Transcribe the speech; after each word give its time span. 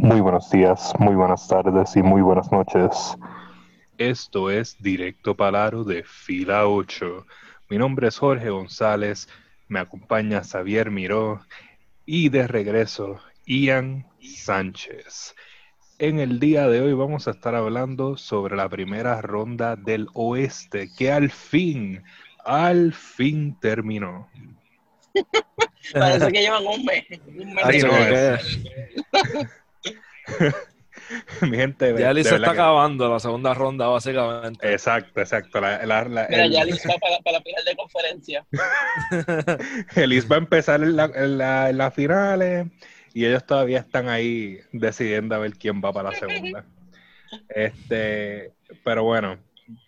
Muy 0.00 0.20
buenos 0.20 0.48
días, 0.50 0.92
muy 1.00 1.16
buenas 1.16 1.48
tardes 1.48 1.96
y 1.96 2.02
muy 2.02 2.22
buenas 2.22 2.52
noches. 2.52 3.16
Esto 3.98 4.48
es 4.48 4.80
Directo 4.80 5.36
Palaro 5.36 5.82
de 5.82 6.04
Fila 6.04 6.68
8. 6.68 7.26
Mi 7.68 7.78
nombre 7.78 8.06
es 8.06 8.16
Jorge 8.16 8.48
González, 8.48 9.28
me 9.66 9.80
acompaña 9.80 10.44
Xavier 10.44 10.92
Miró 10.92 11.40
y 12.06 12.28
de 12.28 12.46
regreso 12.46 13.18
Ian 13.44 14.06
Sánchez. 14.20 15.34
En 15.98 16.20
el 16.20 16.38
día 16.38 16.68
de 16.68 16.80
hoy 16.80 16.92
vamos 16.92 17.26
a 17.26 17.32
estar 17.32 17.56
hablando 17.56 18.16
sobre 18.16 18.56
la 18.56 18.68
primera 18.68 19.20
ronda 19.20 19.74
del 19.74 20.06
oeste 20.14 20.88
que 20.96 21.10
al 21.10 21.30
fin, 21.30 22.04
al 22.44 22.92
fin 22.92 23.58
terminó. 23.60 24.28
Parece 25.92 26.30
que 26.30 26.40
llevan 26.40 26.66
un 26.66 26.84
mes. 26.84 27.04
Un 27.26 27.54
mes 27.54 27.64
Ay, 27.64 27.82
no. 27.82 29.48
Mi 31.42 31.56
gente, 31.56 31.94
Ya 31.98 32.12
de 32.12 32.24
se 32.24 32.34
está 32.34 32.46
que- 32.52 32.58
acabando 32.58 33.08
la 33.10 33.18
segunda 33.20 33.54
ronda, 33.54 33.86
básicamente. 33.86 34.70
Exacto, 34.72 35.20
exacto. 35.20 35.60
La, 35.60 35.84
la, 35.86 36.04
la- 36.04 36.26
Mira, 36.28 36.44
el, 36.44 36.52
ya 36.52 36.64
listo 36.64 36.88
para, 37.00 37.18
para 37.20 37.38
la 37.38 37.42
final 37.42 37.64
de 37.64 37.76
conferencia. 37.76 38.46
el 39.96 40.12
East 40.12 40.30
va 40.30 40.36
a 40.36 40.38
empezar 40.40 40.82
en, 40.82 40.96
la- 40.96 41.10
en 41.14 41.38
la- 41.38 41.70
en 41.70 41.78
las 41.78 41.94
finales 41.94 42.66
y 43.14 43.24
ellos 43.24 43.46
todavía 43.46 43.78
están 43.78 44.08
ahí 44.08 44.58
decidiendo 44.72 45.34
a 45.34 45.38
ver 45.38 45.54
quién 45.54 45.80
va 45.82 45.92
para 45.92 46.10
la 46.10 46.16
segunda. 46.16 46.64
Este, 47.48 48.52
pero 48.84 49.04
bueno, 49.04 49.38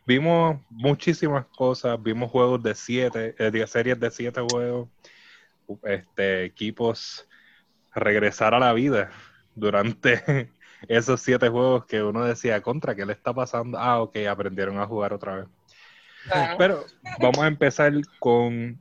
vimos 0.06 0.60
muchísimas 0.70 1.46
cosas, 1.46 2.00
vimos 2.02 2.30
juegos 2.30 2.62
de 2.62 2.74
siete, 2.74 3.34
eh, 3.38 3.50
de 3.50 3.66
series 3.66 3.98
de 4.00 4.10
siete 4.10 4.40
juegos, 4.40 4.88
este, 5.84 6.44
equipos 6.44 7.28
regresar 7.94 8.54
a 8.54 8.58
la 8.60 8.72
vida 8.72 9.10
durante 9.54 10.50
esos 10.88 11.20
siete 11.20 11.48
juegos 11.48 11.86
que 11.86 12.02
uno 12.02 12.24
decía 12.24 12.62
contra, 12.62 12.94
¿qué 12.94 13.04
le 13.04 13.12
está 13.12 13.32
pasando? 13.32 13.78
Ah, 13.78 14.02
ok, 14.02 14.16
aprendieron 14.28 14.78
a 14.78 14.86
jugar 14.86 15.12
otra 15.12 15.36
vez. 15.36 15.46
Pero 16.58 16.84
vamos 17.18 17.38
a 17.38 17.46
empezar 17.46 17.92
con 18.18 18.78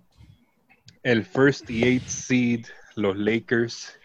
el 1.03 1.23
first 1.23 1.70
y 1.70 1.84
eighth 1.84 2.08
seed, 2.08 2.66
los 2.95 3.16
Lakers 3.17 3.97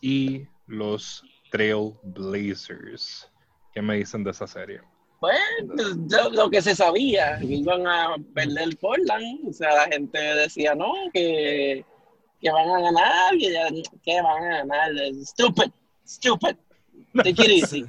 y 0.00 0.46
los 0.66 1.24
Trail 1.50 1.94
Blazers. 2.02 3.28
¿Qué 3.72 3.82
me 3.82 3.96
dicen 3.96 4.22
de 4.22 4.30
esa 4.30 4.46
serie? 4.46 4.80
Bueno, 5.20 5.74
lo, 6.08 6.30
lo 6.30 6.50
que 6.50 6.62
se 6.62 6.76
sabía, 6.76 7.38
que 7.38 7.46
iban 7.46 7.86
a 7.86 8.16
perder 8.34 8.76
Portland. 8.78 9.48
O 9.48 9.52
sea, 9.52 9.74
la 9.74 9.86
gente 9.86 10.18
decía, 10.18 10.74
no, 10.74 10.92
que, 11.12 11.84
que 12.40 12.50
van 12.50 12.68
a 12.68 12.80
ganar, 12.80 13.34
que 14.04 14.22
van 14.22 14.44
a 14.44 14.58
ganar. 14.58 14.90
Stupid, 15.24 15.70
stupid. 16.08 16.56
Take 17.14 17.30
it 17.30 17.50
easy. 17.62 17.86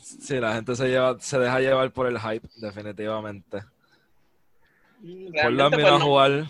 Sí, 0.00 0.40
la 0.40 0.54
gente 0.54 0.74
se 0.74 0.88
lleva, 0.88 1.16
se 1.20 1.38
deja 1.38 1.60
llevar 1.60 1.92
por 1.92 2.06
el 2.08 2.18
hype, 2.18 2.48
definitivamente. 2.56 3.62
Realmente, 5.00 5.42
Portland 5.42 5.74
pues, 5.74 5.84
vino 5.84 5.94
a 5.94 5.98
no. 5.98 6.04
jugar, 6.04 6.46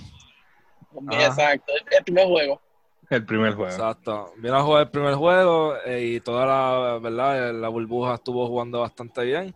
Ajá. 1.08 1.26
Exacto, 1.26 1.72
el, 1.74 1.96
el 1.98 2.04
primer 2.04 2.26
juego. 2.26 2.62
El 3.10 3.24
primer 3.24 3.54
juego. 3.54 3.70
exacto. 3.70 4.32
Vino 4.38 4.56
a 4.56 4.62
jugar 4.62 4.82
el 4.82 4.90
primer 4.90 5.14
juego 5.14 5.76
eh, 5.84 6.04
y 6.04 6.20
toda 6.20 6.46
la, 6.46 6.98
¿verdad? 6.98 7.54
La 7.54 7.68
burbuja 7.68 8.14
estuvo 8.14 8.46
jugando 8.48 8.80
bastante 8.80 9.24
bien. 9.24 9.54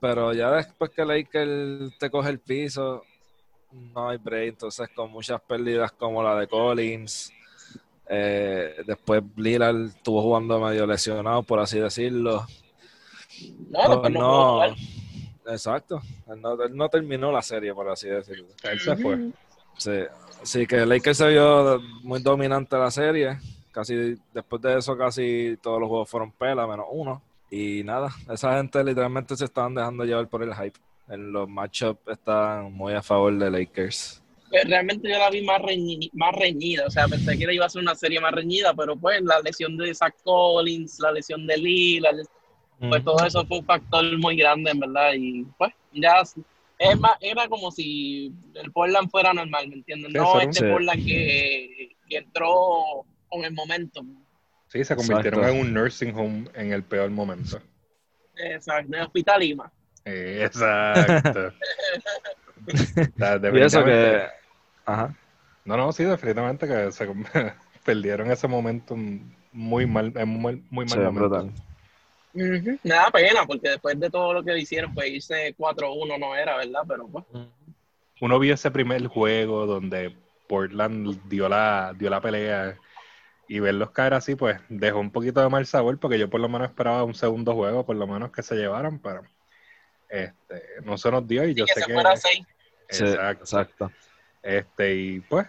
Pero 0.00 0.32
ya 0.32 0.50
después 0.50 0.90
que 0.90 1.04
Lakers 1.04 1.98
te 1.98 2.10
coge 2.10 2.30
el 2.30 2.40
piso, 2.40 3.04
no 3.70 4.08
hay 4.08 4.16
break. 4.18 4.48
Entonces, 4.48 4.88
con 4.94 5.10
muchas 5.10 5.40
pérdidas 5.42 5.92
como 5.92 6.22
la 6.22 6.34
de 6.36 6.48
Collins, 6.48 7.32
eh, 8.12 8.82
después 8.84 9.22
Lillard 9.36 9.86
estuvo 9.86 10.20
jugando 10.20 10.58
medio 10.58 10.84
lesionado, 10.84 11.44
por 11.44 11.60
así 11.60 11.78
decirlo. 11.78 12.44
No, 13.70 14.08
no. 14.08 14.64
Exacto. 15.46 16.02
Él 16.28 16.40
no, 16.40 16.60
él 16.60 16.76
no 16.76 16.88
terminó 16.88 17.30
la 17.30 17.40
serie, 17.40 17.72
por 17.72 17.88
así 17.88 18.08
decirlo. 18.08 18.48
Él 18.64 18.80
se 18.80 18.96
fue. 18.96 19.30
Sí. 19.76 20.00
Así 20.42 20.66
que 20.66 20.84
Lakers 20.84 21.18
se 21.18 21.28
vio 21.28 21.80
muy 22.02 22.20
dominante 22.20 22.76
la 22.76 22.90
serie. 22.90 23.38
Casi 23.70 24.16
después 24.34 24.60
de 24.60 24.78
eso, 24.78 24.96
casi 24.96 25.56
todos 25.62 25.78
los 25.78 25.88
juegos 25.88 26.10
fueron 26.10 26.32
pela, 26.32 26.66
menos 26.66 26.86
uno. 26.90 27.22
Y 27.48 27.84
nada, 27.84 28.10
esa 28.28 28.56
gente 28.56 28.82
literalmente 28.82 29.36
se 29.36 29.44
estaban 29.44 29.74
dejando 29.74 30.04
llevar 30.04 30.26
por 30.26 30.42
el 30.42 30.52
hype. 30.52 30.78
En 31.08 31.32
los 31.32 31.48
matchups 31.48 32.08
están 32.08 32.72
muy 32.72 32.92
a 32.94 33.02
favor 33.02 33.36
de 33.38 33.50
Lakers. 33.50 34.19
Pues, 34.50 34.64
Realmente 34.68 35.08
yo 35.08 35.16
la 35.18 35.30
vi 35.30 35.42
más, 35.42 35.60
reñi- 35.62 36.10
más 36.12 36.34
reñida, 36.34 36.86
o 36.86 36.90
sea, 36.90 37.06
pensé 37.06 37.38
que 37.38 37.54
iba 37.54 37.64
a 37.66 37.70
ser 37.70 37.82
una 37.82 37.94
serie 37.94 38.20
más 38.20 38.32
reñida, 38.32 38.74
pero 38.74 38.96
pues 38.96 39.22
la 39.22 39.40
lesión 39.40 39.76
de 39.76 39.94
Zach 39.94 40.14
Collins, 40.24 40.98
la 41.00 41.12
lesión 41.12 41.46
de 41.46 41.56
Lillard, 41.56 42.16
pues 42.80 43.04
todo 43.04 43.24
eso 43.24 43.46
fue 43.46 43.58
un 43.60 43.64
factor 43.64 44.18
muy 44.18 44.36
grande, 44.36 44.70
en 44.72 44.80
verdad, 44.80 45.12
y 45.16 45.44
pues 45.56 45.72
ya 45.92 46.22
es 46.78 46.98
más, 46.98 47.12
era 47.20 47.46
como 47.46 47.70
si 47.70 48.32
el 48.54 48.72
Portland 48.72 49.08
fuera 49.10 49.32
normal, 49.32 49.68
¿me 49.68 49.74
entiendes? 49.76 50.10
Sí, 50.12 50.18
No 50.18 50.40
este 50.40 50.64
Sí. 50.64 50.70
Portland 50.70 51.06
que, 51.06 51.88
que 52.08 52.16
entró 52.16 53.04
con 53.28 53.44
el 53.44 53.52
momento. 53.52 54.02
Sí, 54.66 54.82
se 54.84 54.96
convirtieron 54.96 55.40
Exacto. 55.40 55.56
en 55.60 55.66
un 55.66 55.74
nursing 55.74 56.14
home 56.16 56.48
en 56.54 56.72
el 56.72 56.82
peor 56.82 57.10
momento. 57.10 57.60
Exacto, 58.36 58.90
de 58.96 59.02
Hospital 59.02 59.40
Lima. 59.40 59.72
Eh, 60.04 60.42
exacto. 60.44 61.52
O 62.66 62.76
sea, 63.18 63.40
Y 63.54 63.60
eso 63.62 63.84
que... 63.84 64.22
Ajá. 64.84 65.14
No, 65.64 65.76
no, 65.76 65.92
sí, 65.92 66.04
definitivamente 66.04 66.66
que 66.66 66.90
se 66.92 67.06
perdieron 67.84 68.30
ese 68.30 68.48
momento 68.48 68.96
muy 69.52 69.86
mal, 69.86 70.12
en 70.16 70.28
muy, 70.28 70.64
muy 70.70 70.84
mal 70.86 70.88
Sí, 70.88 70.98
momento. 70.98 71.28
brutal. 71.28 71.52
Me 72.32 72.94
da 72.94 73.10
pena, 73.10 73.44
porque 73.44 73.70
después 73.70 73.98
de 73.98 74.08
todo 74.08 74.32
lo 74.32 74.44
que 74.44 74.56
hicieron, 74.56 74.94
pues 74.94 75.08
irse 75.10 75.54
4-1 75.56 76.18
no 76.18 76.36
era, 76.36 76.56
¿verdad? 76.56 76.82
Pero 76.86 77.08
pues, 77.08 77.24
Uno 78.20 78.38
vio 78.38 78.54
ese 78.54 78.70
primer 78.70 79.06
juego 79.08 79.66
donde 79.66 80.16
Portland 80.48 81.20
dio 81.28 81.48
la, 81.48 81.94
dio 81.98 82.08
la 82.10 82.20
pelea 82.20 82.78
y 83.48 83.58
verlos 83.58 83.90
caer 83.90 84.14
así, 84.14 84.36
pues 84.36 84.60
dejó 84.68 85.00
un 85.00 85.10
poquito 85.10 85.40
de 85.40 85.48
mal 85.48 85.66
sabor 85.66 85.98
porque 85.98 86.18
yo 86.18 86.30
por 86.30 86.40
lo 86.40 86.48
menos 86.48 86.68
esperaba 86.68 87.02
un 87.02 87.14
segundo 87.14 87.54
juego, 87.54 87.84
por 87.84 87.96
lo 87.96 88.06
menos 88.06 88.30
que 88.30 88.42
se 88.42 88.54
llevaran, 88.54 89.00
pero 89.00 89.22
este, 90.08 90.62
no 90.84 90.96
se 90.96 91.10
nos 91.10 91.26
dio 91.26 91.44
y 91.44 91.54
yo 91.54 91.64
que 91.66 91.72
sé 91.74 91.80
se 91.80 91.86
que... 91.86 91.92
fuera 91.94 92.16
6. 92.16 92.46
Sí, 92.90 93.04
Exacto. 93.04 93.90
Este, 94.42 94.94
y 94.96 95.20
pues, 95.20 95.46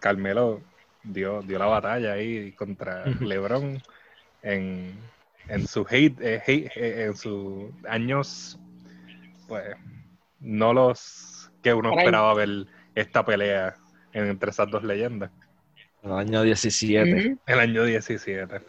Carmelo 0.00 0.60
dio, 1.02 1.42
dio 1.42 1.58
la 1.58 1.66
batalla 1.66 2.12
ahí 2.12 2.52
contra. 2.52 3.04
LeBron 3.20 3.80
en, 4.42 4.98
en 5.48 5.66
su 5.66 5.86
hate, 5.88 6.18
eh, 6.20 6.42
hate- 6.46 6.70
eh, 6.76 7.04
en 7.06 7.16
sus 7.16 7.70
años, 7.88 8.58
pues, 9.48 9.76
no 10.40 10.72
los 10.72 11.50
que 11.62 11.72
uno 11.72 11.90
esperaba 11.98 12.34
ver 12.34 12.66
esta 12.94 13.24
pelea 13.24 13.74
en- 14.12 14.26
entre 14.26 14.50
esas 14.50 14.70
dos 14.70 14.82
leyendas. 14.82 15.30
El 16.02 16.12
año 16.12 16.42
17. 16.42 17.36
El 17.46 17.60
año 17.60 17.84
17. 17.84 18.60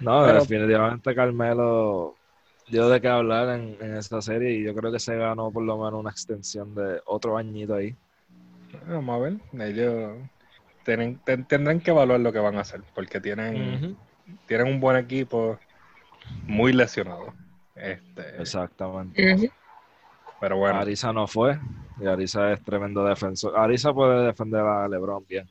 No, 0.00 0.24
Pero- 0.24 0.40
definitivamente 0.40 1.14
Carmelo 1.14 2.16
dio 2.68 2.88
de 2.88 3.00
qué 3.00 3.08
hablar 3.08 3.60
en, 3.60 3.76
en 3.80 3.96
esta 3.96 4.22
serie 4.22 4.52
y 4.52 4.64
yo 4.64 4.74
creo 4.74 4.90
que 4.90 4.98
se 4.98 5.14
ganó 5.16 5.50
por 5.52 5.62
lo 5.64 5.76
menos 5.76 6.00
una 6.00 6.10
extensión 6.10 6.74
de 6.74 7.00
otro 7.04 7.36
añito 7.36 7.74
ahí. 7.74 7.94
Vamos 8.86 9.16
a 9.16 9.18
ver, 9.18 9.34
ellos 9.60 10.18
tienen- 10.84 11.18
ten- 11.24 11.44
tendrán 11.44 11.80
que 11.80 11.90
evaluar 11.90 12.20
lo 12.20 12.32
que 12.32 12.38
van 12.38 12.56
a 12.56 12.60
hacer, 12.60 12.82
porque 12.94 13.20
tienen, 13.20 13.96
tienen 14.46 14.66
un 14.66 14.80
buen 14.80 14.96
equipo 14.96 15.58
muy 16.46 16.72
lesionado. 16.72 17.34
Este, 17.74 18.40
Exactamente. 18.40 19.50
pero 20.40 20.56
bueno. 20.56 20.78
Arisa 20.78 21.12
no 21.12 21.26
fue 21.26 21.58
y 22.00 22.06
Arisa 22.06 22.52
es 22.52 22.62
tremendo 22.62 23.04
defensor. 23.04 23.56
Arisa 23.56 23.92
puede 23.92 24.26
defender 24.26 24.60
a 24.60 24.88
LeBron 24.88 25.24
bien. 25.28 25.48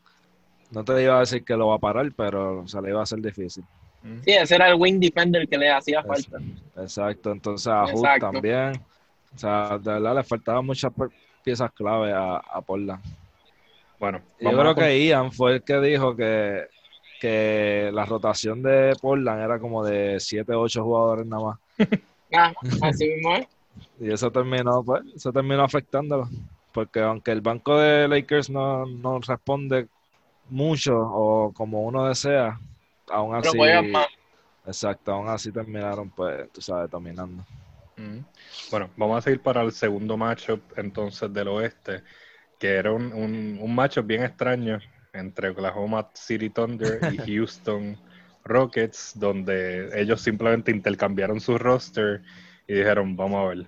No 0.71 0.83
te 0.83 1.01
iba 1.01 1.17
a 1.17 1.19
decir 1.21 1.43
que 1.43 1.55
lo 1.55 1.67
va 1.67 1.75
a 1.75 1.79
parar, 1.79 2.11
pero 2.15 2.67
se 2.67 2.81
le 2.81 2.89
iba 2.89 2.99
a 2.99 3.03
hacer 3.03 3.19
difícil. 3.19 3.63
Sí, 4.23 4.31
ese 4.31 4.55
era 4.55 4.69
el 4.69 4.75
wing 4.75 4.99
defender 4.99 5.47
que 5.47 5.57
le 5.57 5.69
hacía 5.69 6.01
falta. 6.03 6.40
Exacto, 6.78 7.31
entonces 7.31 7.67
a 7.67 7.85
Hood 7.85 8.19
también. 8.19 8.81
O 9.34 9.37
sea, 9.37 9.78
de 9.78 9.93
verdad 9.93 10.16
le 10.16 10.23
faltaban 10.23 10.66
muchas 10.66 10.91
piezas 11.41 11.72
clave 11.72 12.11
a, 12.14 12.38
a 12.38 12.61
Portland. 12.61 13.03
Bueno, 13.99 14.22
Yo 14.40 14.52
creo 14.52 14.73
que 14.73 15.05
Ian 15.05 15.32
fue 15.32 15.53
el 15.53 15.64
que 15.64 15.79
dijo 15.79 16.16
que, 16.16 16.67
que 17.20 17.91
la 17.93 18.03
rotación 18.05 18.64
de 18.64 18.96
Portland 18.99 19.43
era 19.43 19.59
como 19.59 19.84
de 19.84 20.20
7 20.20 20.53
o 20.53 20.61
8 20.61 20.84
jugadores 20.84 21.26
nada 21.26 21.43
más. 21.43 21.59
Ah, 22.34 22.53
así 22.82 23.09
mismo 23.09 23.35
es. 23.35 23.46
Y 23.99 24.09
eso 24.09 24.32
terminó, 24.32 24.82
pues, 24.85 25.03
eso 25.14 25.34
terminó 25.34 25.64
afectándolo. 25.64 26.29
Porque 26.72 27.02
aunque 27.02 27.32
el 27.32 27.41
banco 27.41 27.78
de 27.78 28.08
Lakers 28.08 28.49
no, 28.49 28.85
no 28.85 29.20
responde 29.20 29.90
mucho 30.49 30.97
o 30.97 31.52
como 31.52 31.82
uno 31.82 32.05
desea, 32.05 32.58
aún 33.09 33.35
Pero 33.35 33.49
así, 33.49 33.58
juegan 33.58 33.91
más. 33.91 34.08
exacto, 34.66 35.11
aún 35.11 35.28
así 35.28 35.52
terminaron, 35.52 36.09
pues, 36.09 36.49
tú 36.53 36.61
sabes, 36.61 36.90
dominando. 36.90 37.44
Bueno, 38.69 38.89
vamos 38.97 39.17
a 39.17 39.21
seguir 39.21 39.41
para 39.41 39.61
el 39.61 39.71
segundo 39.71 40.17
matchup 40.17 40.61
entonces 40.77 41.31
del 41.33 41.47
oeste, 41.49 42.03
que 42.59 42.69
era 42.75 42.91
un, 42.91 43.11
un, 43.13 43.57
un 43.61 43.75
matchup 43.75 44.05
bien 44.05 44.23
extraño 44.23 44.79
entre 45.13 45.49
Oklahoma 45.49 46.09
City 46.13 46.49
Thunder 46.49 46.99
y 47.13 47.17
Houston 47.37 47.97
Rockets, 48.43 49.13
donde 49.19 49.89
ellos 49.99 50.21
simplemente 50.21 50.71
intercambiaron 50.71 51.39
su 51.39 51.57
roster 51.57 52.21
y 52.67 52.73
dijeron, 52.75 53.15
vamos 53.15 53.45
a 53.45 53.49
ver. 53.49 53.65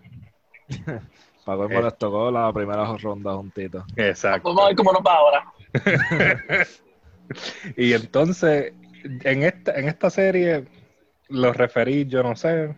Para 1.45 1.57
cómo 1.57 1.79
Eh. 1.79 1.83
les 1.83 1.97
tocó 1.97 2.31
la 2.31 2.53
primera 2.53 2.95
ronda 2.97 3.33
juntito. 3.35 3.85
Exacto. 3.97 4.47
Vamos 4.49 4.63
a 4.63 4.67
ver 4.67 4.75
cómo 4.77 4.93
nos 4.93 5.01
va 5.01 5.13
ahora. 5.15 5.43
Y 7.77 7.93
entonces, 7.93 8.73
en 9.03 9.43
esta, 9.43 9.73
en 9.79 9.87
esta 9.87 10.09
serie, 10.09 10.65
los 11.29 11.55
referí, 11.55 12.05
yo 12.05 12.21
no 12.23 12.35
sé. 12.35 12.75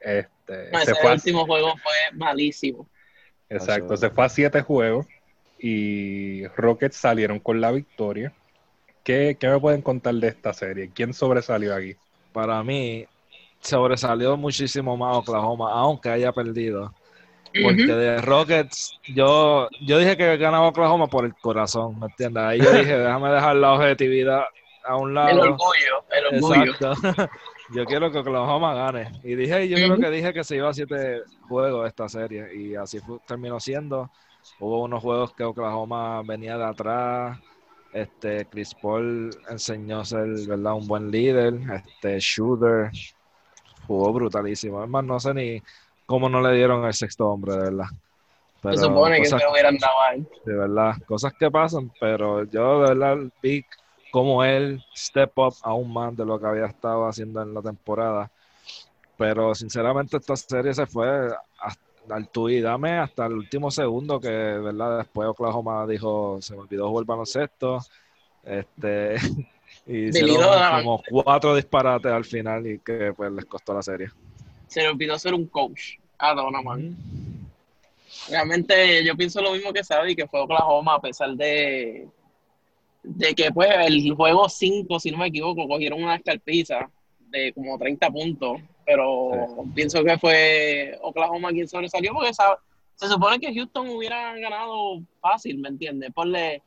Este, 0.00 0.70
No, 0.72 0.78
se 0.78 0.92
ese 0.92 0.94
fue 1.00 1.10
a- 1.10 1.14
último 1.14 1.46
juego 1.46 1.74
fue 1.82 1.92
malísimo. 2.14 2.88
exacto, 3.48 3.96
se 3.96 4.10
fue 4.10 4.24
a 4.24 4.28
siete 4.28 4.62
juegos 4.62 5.06
y 5.58 6.46
Rockets 6.48 6.96
salieron 6.96 7.38
con 7.38 7.60
la 7.60 7.70
victoria. 7.70 8.32
¿Qué, 9.04 9.36
qué 9.38 9.48
me 9.48 9.58
pueden 9.60 9.82
contar 9.82 10.14
de 10.14 10.28
esta 10.28 10.52
serie? 10.52 10.90
¿Quién 10.94 11.12
sobresalió 11.14 11.74
aquí? 11.74 11.96
Para 12.32 12.62
mí, 12.62 13.06
sobresalió 13.60 14.36
muchísimo 14.36 14.96
más 14.96 15.16
Oklahoma, 15.16 15.72
aunque 15.72 16.08
haya 16.10 16.32
perdido. 16.32 16.94
Porque 17.62 17.92
de 17.92 18.20
Rockets, 18.22 18.92
yo, 19.08 19.68
yo 19.80 19.98
dije 19.98 20.16
que 20.16 20.36
ganaba 20.36 20.68
Oklahoma 20.68 21.08
por 21.08 21.24
el 21.24 21.34
corazón, 21.34 21.98
¿me 21.98 22.06
entiendes? 22.06 22.42
Ahí 22.44 22.58
yo 22.60 22.70
dije, 22.72 22.96
déjame 22.96 23.30
dejar 23.30 23.56
la 23.56 23.72
objetividad 23.72 24.44
a 24.84 24.96
un 24.96 25.14
lado. 25.14 25.30
El 25.30 25.40
orgullo, 25.40 26.04
el 26.10 26.26
orgullo. 26.36 26.72
Exacto. 26.72 27.28
Yo 27.72 27.84
quiero 27.84 28.10
que 28.10 28.18
Oklahoma 28.18 28.74
gane. 28.74 29.10
Y 29.22 29.34
dije, 29.36 29.68
yo 29.68 29.76
creo 29.76 29.96
que 29.98 30.10
dije 30.10 30.32
que 30.32 30.42
se 30.44 30.56
iba 30.56 30.68
a 30.68 30.74
siete 30.74 31.22
juegos 31.48 31.86
esta 31.86 32.08
serie. 32.08 32.54
Y 32.54 32.74
así 32.74 32.98
fue- 33.00 33.18
terminó 33.26 33.60
siendo. 33.60 34.10
Hubo 34.58 34.82
unos 34.82 35.00
juegos 35.02 35.32
que 35.34 35.44
Oklahoma 35.44 36.22
venía 36.22 36.56
de 36.58 36.64
atrás. 36.64 37.38
Este, 37.92 38.46
Chris 38.46 38.74
Paul 38.80 39.30
enseñó 39.48 40.00
a 40.00 40.04
ser 40.04 40.26
¿verdad? 40.48 40.74
un 40.74 40.86
buen 40.86 41.10
líder. 41.10 41.54
Este, 41.74 42.18
Shooter 42.18 42.90
jugó 43.86 44.12
brutalísimo. 44.12 44.82
Es 44.82 44.88
más, 44.90 45.04
no 45.04 45.18
sé 45.20 45.34
ni 45.34 45.62
cómo 46.06 46.28
no 46.28 46.40
le 46.40 46.56
dieron 46.56 46.84
el 46.84 46.94
sexto 46.94 47.28
hombre, 47.28 47.52
de 47.54 47.60
verdad. 47.60 47.86
Pero 48.62 48.76
Se 48.76 48.84
supone 48.84 49.18
que 49.20 49.26
se 49.26 49.38
lo 49.38 49.52
hubieran 49.52 49.76
dado 49.78 50.00
a 50.08 50.14
él. 50.14 50.28
de 50.44 50.54
verdad, 50.54 50.92
cosas 51.06 51.32
que 51.38 51.50
pasan, 51.50 51.90
pero 52.00 52.44
yo 52.44 52.82
de 52.82 52.88
verdad 52.94 53.16
vi 53.42 53.64
como 54.10 54.44
él 54.44 54.84
step 54.94 55.32
up 55.38 55.54
aún 55.62 55.92
más 55.92 56.16
de 56.16 56.24
lo 56.24 56.38
que 56.40 56.46
había 56.46 56.66
estado 56.66 57.06
haciendo 57.06 57.42
en 57.42 57.54
la 57.54 57.62
temporada. 57.62 58.30
Pero 59.16 59.54
sinceramente 59.54 60.16
esta 60.16 60.36
serie 60.36 60.74
se 60.74 60.86
fue 60.86 61.28
al 62.08 62.28
tú 62.28 62.48
y 62.48 62.60
dame 62.60 62.98
hasta 62.98 63.26
el 63.26 63.34
último 63.34 63.70
segundo 63.70 64.20
que, 64.20 64.28
¿verdad? 64.28 64.98
Después 64.98 65.28
Oklahoma 65.28 65.86
dijo, 65.86 66.38
se 66.40 66.54
me 66.54 66.60
olvidó 66.60 66.88
jugar 66.88 67.04
baloncesto. 67.04 67.80
Este, 68.42 69.16
y 69.86 70.08
hicieron 70.08 70.82
como 70.82 71.02
cuatro 71.08 71.54
disparates 71.54 72.10
al 72.10 72.24
final 72.24 72.66
y 72.66 72.78
que 72.78 73.12
pues 73.16 73.30
les 73.32 73.44
costó 73.44 73.74
la 73.74 73.82
serie. 73.82 74.10
Se 74.66 74.82
le 74.82 74.88
olvidó 74.88 75.18
ser 75.18 75.34
un 75.34 75.46
coach. 75.46 75.98
A 76.22 76.34
Donovan. 76.34 76.96
Realmente 78.28 79.02
yo 79.04 79.16
pienso 79.16 79.40
lo 79.40 79.52
mismo 79.52 79.72
que 79.72 79.82
Sabi, 79.82 80.14
que 80.14 80.26
fue 80.26 80.40
Oklahoma, 80.40 80.96
a 80.96 81.00
pesar 81.00 81.30
de, 81.30 82.06
de 83.02 83.34
que 83.34 83.50
pues 83.50 83.70
el 83.86 84.12
juego 84.14 84.48
5, 84.48 85.00
si 85.00 85.10
no 85.10 85.18
me 85.18 85.28
equivoco, 85.28 85.66
cogieron 85.66 86.02
una 86.02 86.16
escarpiza 86.16 86.90
de 87.30 87.52
como 87.52 87.78
30 87.78 88.10
puntos, 88.10 88.60
pero 88.84 89.64
pienso 89.74 90.02
que 90.04 90.18
fue 90.18 90.98
Oklahoma 91.02 91.50
quien 91.50 91.68
sobresalió 91.68 92.12
porque 92.12 92.32
se 92.34 93.06
supone 93.08 93.38
que 93.38 93.54
Houston 93.54 93.88
hubiera 93.88 94.34
ganado 94.38 95.00
fácil, 95.20 95.58
¿me 95.58 95.68
entiendes? 95.68 96.10
Ponle, 96.12 96.60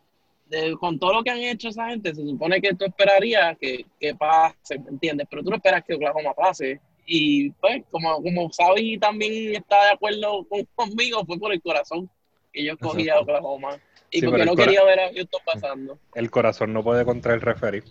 de- 0.48 0.76
con 0.78 0.98
todo 0.98 1.14
lo 1.14 1.24
que 1.24 1.30
han 1.32 1.40
hecho 1.40 1.70
esa 1.70 1.90
gente, 1.90 2.16
se 2.16 2.26
supone 2.26 2.60
que 2.62 2.74
tú 2.74 2.86
esperarías 2.86 3.58
que, 3.60 3.86
que 4.00 4.16
pase, 4.16 4.80
¿me 4.80 4.90
entiendes? 4.92 5.28
Pero 5.30 5.44
tú 5.44 5.50
no 5.52 5.58
esperas 5.58 5.84
que 5.84 5.94
Oklahoma 5.96 6.34
pase. 6.34 6.80
Y 7.06 7.50
pues, 7.52 7.84
como, 7.92 8.16
como 8.24 8.52
Sabi 8.52 8.98
también 8.98 9.56
está 9.56 9.84
de 9.86 9.92
acuerdo 9.92 10.46
con- 10.48 10.68
conmigo, 10.74 11.24
fue 11.26 11.38
por 11.38 11.52
el 11.54 11.62
corazón 11.62 12.10
que 12.52 12.64
yo 12.64 12.74
escogí 12.74 13.10
a 13.10 13.20
Oklahoma. 13.20 13.78
Y 14.14 14.20
Sí, 14.20 14.28
porque 14.28 14.46
no 14.46 14.56
quería 14.56 14.84
ver 14.84 15.00
a 15.00 15.12
Houston 15.12 15.42
pasando. 15.44 16.00
El 16.14 16.30
corazón 16.30 16.72
no 16.72 16.84
puede 16.84 17.04
contra 17.04 17.34
el 17.34 17.42
referí. 17.42 17.82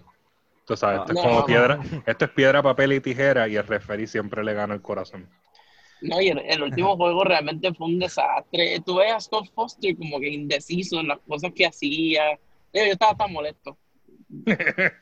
Tú 0.64 0.76
sabes, 0.76 1.00
esto 1.00 1.12
No, 1.14 1.20
es 1.20 1.26
como 1.26 1.40
no. 1.40 1.46
piedra, 1.46 1.80
esto 2.06 2.24
es 2.26 2.30
piedra, 2.30 2.62
papel 2.62 2.92
y 2.92 3.00
tijera 3.00 3.48
y 3.48 3.56
el 3.56 3.66
referí 3.66 4.06
siempre 4.06 4.44
le 4.44 4.54
gana 4.54 4.74
el 4.74 4.82
corazón. 4.82 5.28
No, 6.00 6.20
y 6.20 6.28
el, 6.28 6.38
el 6.38 6.62
último 6.62 6.96
juego 6.96 7.24
realmente 7.24 7.74
fue 7.74 7.88
un 7.88 7.98
desastre. 7.98 8.80
Tú 8.86 8.96
ves 8.96 9.12
a 9.12 9.20
Scott 9.20 9.52
Foster 9.52 9.96
como 9.96 10.20
que 10.20 10.28
indeciso 10.30 11.00
en 11.00 11.08
las 11.08 11.18
cosas 11.20 11.52
que 11.54 11.66
hacía. 11.66 12.32
Yo, 12.72 12.84
yo 12.84 12.92
estaba 12.92 13.16
tan 13.16 13.32
molesto. 13.32 13.76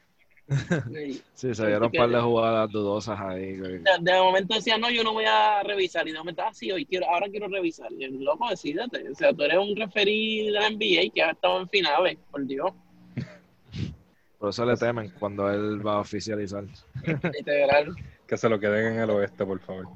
Sí, 1.34 1.54
se 1.54 1.66
dieron 1.66 1.84
un 1.84 1.92
par 1.92 2.10
de 2.10 2.20
jugadas 2.20 2.70
dudosas 2.70 3.18
ahí. 3.20 3.56
de, 3.56 3.82
de 4.00 4.20
momento 4.20 4.54
decía, 4.54 4.76
no, 4.78 4.90
yo 4.90 5.04
no 5.04 5.12
voy 5.12 5.24
a 5.24 5.62
revisar. 5.62 6.06
Y 6.08 6.12
de 6.12 6.18
momento, 6.18 6.42
ah, 6.42 6.52
sí, 6.52 6.70
hoy 6.70 6.84
quiero, 6.84 7.08
ahora 7.08 7.28
quiero 7.28 7.48
revisar. 7.48 7.90
Y 7.92 8.04
el 8.04 8.22
loco, 8.22 8.48
decídete. 8.48 9.08
O 9.10 9.14
sea, 9.14 9.32
tú 9.32 9.42
eres 9.42 9.58
un 9.58 9.76
referí 9.76 10.46
de 10.46 10.52
la 10.52 10.68
NBA 10.68 11.12
que 11.14 11.22
ha 11.22 11.30
estado 11.30 11.60
en 11.60 11.68
finales, 11.68 12.18
por 12.30 12.46
Dios. 12.46 12.72
Por 14.38 14.50
eso 14.50 14.64
le 14.64 14.74
temen 14.76 15.12
cuando 15.18 15.50
él 15.50 15.86
va 15.86 15.96
a 15.96 16.00
oficializar. 16.00 16.64
Literal. 17.04 17.94
Que 18.26 18.36
se 18.36 18.48
lo 18.48 18.58
queden 18.58 18.94
en 18.94 19.00
el 19.00 19.10
oeste, 19.10 19.44
por 19.44 19.60
favor. 19.60 19.86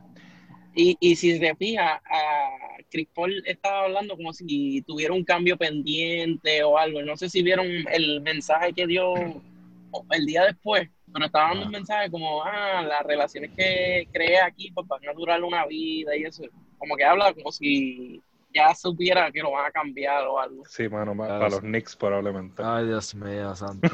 Y, 0.74 0.96
y 1.00 1.16
si 1.16 1.38
se 1.38 1.54
fija, 1.54 2.02
a 2.04 2.50
Chris 2.90 3.08
Paul 3.14 3.42
estaba 3.46 3.84
hablando 3.84 4.16
como 4.16 4.32
si 4.34 4.82
tuviera 4.82 5.14
un 5.14 5.24
cambio 5.24 5.56
pendiente 5.56 6.62
o 6.62 6.76
algo. 6.76 7.00
No 7.02 7.16
sé 7.16 7.30
si 7.30 7.42
vieron 7.42 7.66
el 7.90 8.20
mensaje 8.20 8.74
que 8.74 8.86
dio 8.86 9.14
el 10.10 10.26
día 10.26 10.44
después, 10.44 10.88
pero 11.12 11.26
estaba 11.26 11.48
dando 11.48 11.66
un 11.66 11.72
mensaje 11.72 12.10
como, 12.10 12.42
ah, 12.42 12.82
las 12.82 13.02
relaciones 13.04 13.50
que 13.56 14.08
creé 14.12 14.40
aquí 14.40 14.70
pues 14.72 14.86
van 14.86 15.06
a 15.08 15.12
durar 15.12 15.42
una 15.42 15.66
vida 15.66 16.16
y 16.16 16.24
eso. 16.24 16.44
Como 16.78 16.96
que 16.96 17.04
habla 17.04 17.32
como 17.32 17.52
si 17.52 18.22
ya 18.54 18.74
supiera 18.74 19.30
que 19.32 19.42
lo 19.42 19.50
van 19.50 19.66
a 19.66 19.70
cambiar 19.70 20.24
o 20.26 20.38
algo. 20.38 20.62
Sí, 20.66 20.88
mano, 20.88 21.16
para 21.16 21.46
sí. 21.46 21.54
los 21.54 21.60
Knicks 21.60 21.96
probablemente. 21.96 22.62
Ay, 22.64 22.86
Dios 22.86 23.14
mío, 23.14 23.54
santo. 23.56 23.90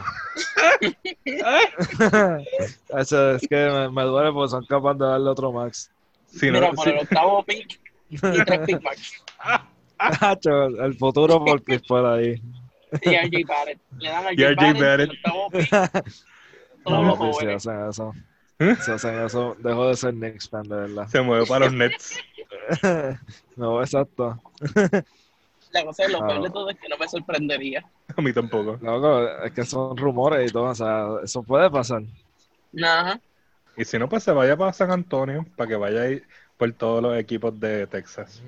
Eso 2.89 3.31
es 3.33 3.49
que 3.49 3.57
me, 3.57 3.91
me 3.91 4.03
duele 4.03 4.33
porque 4.33 4.51
son 4.51 4.65
capaces 4.67 4.99
de 4.99 5.07
darle 5.07 5.31
otro 5.31 5.53
max. 5.53 5.91
Sí, 6.27 6.47
no, 6.47 6.61
Mira, 6.61 6.73
por 6.73 6.85
sí. 6.85 6.91
el 6.91 6.99
octavo 6.99 7.43
pick 7.45 7.81
y 8.11 8.19
tres 8.19 8.61
pickbacks. 8.67 9.25
Hacho, 9.99 10.65
el 10.65 10.95
futuro 10.95 11.45
por 11.45 11.63
Chris 11.63 11.83
Paul 11.87 12.07
ahí. 12.07 12.41
Y 13.03 13.15
a 13.15 13.23
RJ 13.23 13.45
Barrett. 13.47 13.79
Le 13.99 14.09
dan 14.11 14.27
a 14.27 14.33
Y 14.33 14.43
a 14.45 14.49
RJ 14.51 14.81
Barrett, 14.81 15.11
Barrett. 15.23 16.07
No, 16.87 17.13
sí, 17.13 17.13
sí, 17.13 17.17
jóvenes. 17.17 17.67
hacen 17.67 17.89
eso. 17.89 18.13
¿Eh? 18.59 18.77
Si 18.81 18.91
hacen 18.91 19.19
eso, 19.25 19.57
dejo 19.59 19.89
de 19.89 19.97
ser 19.97 20.15
Knicks 20.15 20.49
fan, 20.49 20.63
de 20.63 20.77
verdad. 20.77 21.07
Se 21.09 21.21
mueve 21.21 21.47
para 21.47 21.67
los 21.67 21.75
Nets. 21.75 22.19
no, 23.57 23.81
exacto. 23.83 24.39
La 25.73 25.85
cosa 25.85 26.05
es 26.05 26.11
lo 26.13 26.27
peor 26.27 26.43
de 26.43 26.51
todo 26.51 26.71
es 26.71 26.79
que 26.79 26.89
no 26.89 26.97
me 26.99 27.07
sorprendería. 27.09 27.85
A 28.17 28.21
mí 28.23 28.33
tampoco. 28.33 28.79
Loco, 28.83 29.29
es 29.45 29.53
que 29.53 29.65
son 29.65 29.97
rumores 29.97 30.51
y 30.51 30.53
todo, 30.53 30.65
o 30.65 30.75
sea, 30.75 31.07
eso 31.23 31.43
puede 31.43 31.71
pasar. 31.71 32.03
Ajá. 32.83 33.21
Y 33.77 33.85
si 33.85 33.99
no, 33.99 34.09
pues 34.09 34.25
se 34.25 34.33
vaya 34.33 34.57
para 34.57 34.73
San 34.73 34.91
Antonio, 34.91 35.47
para 35.57 35.69
que 35.69 35.77
vaya 35.77 36.03
ahí 36.03 36.23
por 36.57 36.73
todos 36.73 37.03
los 37.03 37.17
equipos 37.19 37.59
de 37.61 37.87
Texas. 37.87 38.43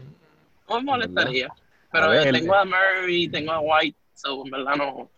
No 0.69 0.77
me 0.79 0.85
molestaría. 0.85 1.47
A 1.47 1.55
Pero 1.93 2.09
ver, 2.11 2.25
yo 2.25 2.31
el- 2.31 2.41
tengo 2.41 2.55
a 2.55 2.65
Murray, 2.65 3.29
tengo 3.29 3.53
a 3.53 3.61
White, 3.61 3.97
so 4.15 4.45
en 4.45 4.51
verdad 4.51 4.77
no, 4.77 5.11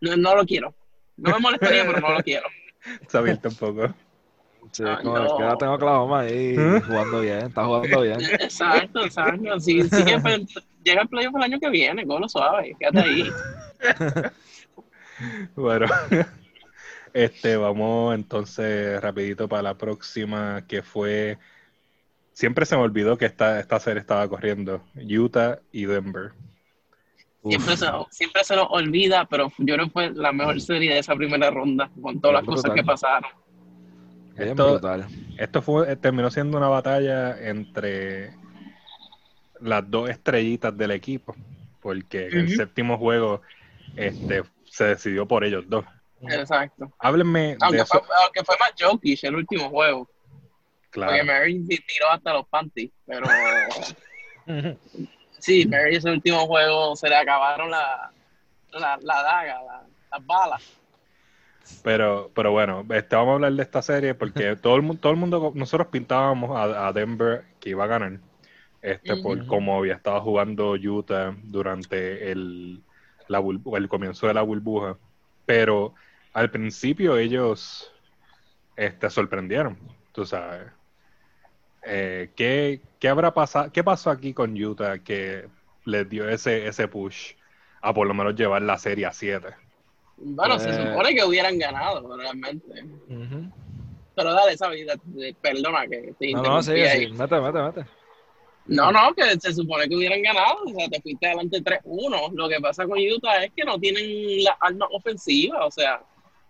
no, 0.00 0.16
no 0.16 0.36
lo 0.36 0.44
quiero. 0.44 0.74
No 1.16 1.30
me 1.32 1.38
molestaría, 1.38 1.84
pero 1.86 2.00
no 2.00 2.10
lo 2.10 2.22
quiero. 2.22 2.46
Saber 3.08 3.38
tampoco. 3.38 3.94
Sí, 4.72 4.82
Ah, 4.86 4.98
como 5.02 5.18
no. 5.18 5.36
quédate 5.36 5.64
en 5.66 5.70
Oklahoma 5.70 6.20
ahí 6.20 6.32
¿Eh? 6.56 6.82
jugando 6.86 7.20
bien, 7.20 7.38
está 7.46 7.64
jugando 7.64 8.00
bien. 8.00 8.20
Exacto, 8.40 9.04
exacto. 9.04 9.60
Si, 9.60 9.82
si 9.88 10.04
que 10.04 10.18
pe- 10.18 10.46
llega 10.82 11.02
el 11.02 11.08
playoff 11.08 11.34
el 11.36 11.42
año 11.42 11.60
que 11.60 11.70
viene, 11.70 12.06
con 12.06 12.20
lo 12.20 12.28
suave, 12.28 12.74
quédate 12.78 13.00
ahí. 13.00 13.30
Bueno, 15.54 15.86
este, 17.14 17.56
vamos 17.56 18.14
entonces 18.14 19.00
rapidito 19.00 19.48
para 19.48 19.62
la 19.62 19.78
próxima, 19.78 20.66
que 20.66 20.82
fue... 20.82 21.38
Siempre 22.32 22.66
se 22.66 22.76
me 22.76 22.82
olvidó 22.82 23.16
que 23.16 23.26
esta, 23.26 23.60
esta 23.60 23.78
serie 23.78 24.00
estaba 24.00 24.28
corriendo. 24.28 24.82
Utah 24.96 25.60
y 25.70 25.86
Denver. 25.86 26.32
Siempre 27.46 27.76
se, 27.76 27.86
siempre 28.10 28.44
se 28.44 28.56
nos 28.56 28.66
olvida, 28.70 29.26
pero 29.26 29.52
yo 29.58 29.74
creo 29.74 29.86
que 29.86 29.92
fue 29.92 30.10
la 30.14 30.32
mejor 30.32 30.60
serie 30.60 30.94
de 30.94 30.98
esa 31.00 31.14
primera 31.14 31.50
ronda, 31.50 31.90
con 32.00 32.20
todas 32.20 32.34
las 32.34 32.42
Brutal. 32.46 32.62
cosas 32.62 32.74
que 32.74 32.84
pasaron. 32.84 33.30
Bien 34.36 34.48
Esto- 34.50 34.70
brutal. 34.72 35.06
Esto 35.38 35.62
fue, 35.62 35.92
eh, 35.92 35.96
terminó 35.96 36.30
siendo 36.30 36.56
una 36.56 36.68
batalla 36.68 37.38
entre 37.48 38.32
las 39.60 39.88
dos 39.90 40.08
estrellitas 40.10 40.76
del 40.76 40.90
equipo, 40.92 41.36
porque 41.80 42.26
en 42.28 42.38
el 42.38 42.56
séptimo 42.56 42.96
juego 42.98 43.42
este, 43.96 44.42
se 44.64 44.84
decidió 44.86 45.26
por 45.28 45.44
ellos 45.44 45.64
dos. 45.68 45.84
Exacto. 46.22 46.90
Háblenme 46.98 47.40
de 47.40 47.56
Aunque 47.60 47.82
eso. 47.82 48.02
fue, 48.04 48.16
aunque 48.24 48.42
fue 48.44 48.56
más 48.58 48.72
Jokic 48.80 49.22
el 49.24 49.34
último 49.36 49.68
juego, 49.68 50.06
porque 50.06 50.90
Claro. 50.90 51.24
Mary 51.26 51.62
tiró 51.66 52.10
hasta 52.10 52.32
los 52.32 52.48
panties, 52.48 52.90
pero 53.06 53.26
sí, 55.44 55.66
Mary 55.66 55.96
ese 55.96 56.10
último 56.10 56.46
juego 56.46 56.96
se 56.96 57.08
le 57.08 57.16
acabaron 57.16 57.70
la, 57.70 58.10
la, 58.72 58.98
la 59.02 59.22
daga, 59.22 59.62
la- 59.62 59.86
las 60.10 60.26
balas. 60.26 60.80
Pero, 61.82 62.30
pero 62.34 62.52
bueno, 62.52 62.84
este, 62.90 63.14
vamos 63.16 63.32
a 63.32 63.34
hablar 63.34 63.52
de 63.52 63.62
esta 63.62 63.82
serie 63.82 64.14
porque 64.14 64.56
todo 64.62 64.76
el, 64.76 64.98
todo 64.98 65.12
el 65.12 65.18
mundo, 65.18 65.52
nosotros 65.54 65.88
pintábamos 65.88 66.56
a, 66.56 66.88
a 66.88 66.92
Denver 66.92 67.44
que 67.60 67.70
iba 67.70 67.84
a 67.84 67.88
ganar, 67.88 68.20
este, 68.80 69.16
por 69.16 69.46
cómo 69.46 69.76
había 69.78 69.94
estado 69.94 70.20
jugando 70.22 70.72
Utah 70.72 71.34
durante 71.42 72.30
el, 72.32 72.82
la 73.28 73.42
el 73.76 73.88
comienzo 73.88 74.26
de 74.26 74.34
la 74.34 74.42
burbuja. 74.42 74.96
Pero 75.46 75.94
al 76.32 76.50
principio 76.50 77.18
ellos 77.18 77.92
este, 78.76 79.10
sorprendieron, 79.10 79.78
tú 80.12 80.24
sabes. 80.24 80.70
Eh, 81.86 82.30
¿qué, 82.34 82.80
qué 83.04 83.10
habrá 83.10 83.34
pasado? 83.34 83.70
¿Qué 83.70 83.84
pasó 83.84 84.08
aquí 84.08 84.32
con 84.32 84.56
Utah 84.56 84.98
que 84.98 85.46
les 85.84 86.08
dio 86.08 86.26
ese, 86.26 86.66
ese 86.66 86.88
push 86.88 87.32
a 87.82 87.92
por 87.92 88.06
lo 88.06 88.14
menos 88.14 88.34
llevar 88.34 88.62
la 88.62 88.78
serie 88.78 89.04
a 89.04 89.12
7? 89.12 89.48
Bueno, 90.16 90.58
se 90.58 90.68
Pues- 90.68 90.88
supone 90.88 91.14
que 91.14 91.22
hubieran 91.22 91.58
ganado 91.58 92.16
realmente. 92.16 92.82
Pero 94.16 94.32
dale, 94.32 94.52
esa 94.54 94.70
vida, 94.70 94.94
perdona 95.42 95.86
que 95.86 96.14
te 96.18 96.32
No, 96.32 96.42
no, 96.44 96.62
sí. 96.62 96.70
Mete. 96.72 97.84
No, 98.68 98.90
no, 98.90 99.12
que 99.14 99.38
se 99.38 99.52
supone 99.52 99.86
que 99.86 99.96
hubieran 99.96 100.22
ganado. 100.22 100.62
O 100.64 100.72
sea, 100.72 100.88
te 100.88 101.02
fuiste 101.02 101.26
adelante 101.26 101.60
3-1. 101.62 102.32
Lo 102.32 102.48
que 102.48 102.58
pasa 102.58 102.86
con 102.86 102.98
Utah 102.98 103.44
es 103.44 103.52
que 103.54 103.64
no 103.64 103.78
tienen 103.78 104.44
las 104.44 104.56
armas 104.60 104.88
ofensivas. 104.92 105.60
O 105.66 105.70
sea, 105.70 106.00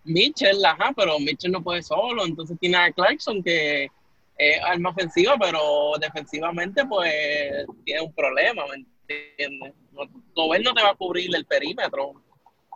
Mitchell, 0.05 0.63
ajá, 0.63 0.93
pero 0.95 1.19
Mitchell 1.19 1.51
no 1.51 1.61
puede 1.61 1.81
solo. 1.83 2.25
Entonces 2.25 2.57
tiene 2.61 2.77
a 2.77 2.93
Clarkson 2.93 3.43
que 3.43 3.89
es 4.37 4.61
arma 4.63 4.89
ofensiva, 4.89 5.35
pero 5.39 5.93
defensivamente, 5.99 6.85
pues 6.85 7.13
tiene 7.83 8.01
un 8.01 8.13
problema, 8.13 8.63
¿me 8.67 8.85
entiendes? 9.07 9.73
No, 9.91 10.03
Gobert 10.35 10.63
no 10.63 10.73
te 10.73 10.83
va 10.83 10.89
a 10.89 10.95
cubrir 10.95 11.33
el 11.35 11.45
perímetro. 11.45 12.13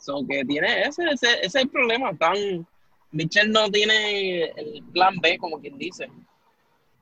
So 0.01 0.25
que 0.27 0.45
tiene 0.45 0.83
ese, 0.83 1.03
ese, 1.03 1.27
ese 1.27 1.45
es 1.45 1.55
el 1.55 1.69
problema. 1.69 2.15
Tan, 2.17 2.65
Mitchell 3.11 3.51
no 3.51 3.69
tiene 3.69 4.45
el 4.45 4.83
plan 4.93 5.17
B, 5.19 5.37
como 5.37 5.59
quien 5.59 5.77
dice. 5.77 6.09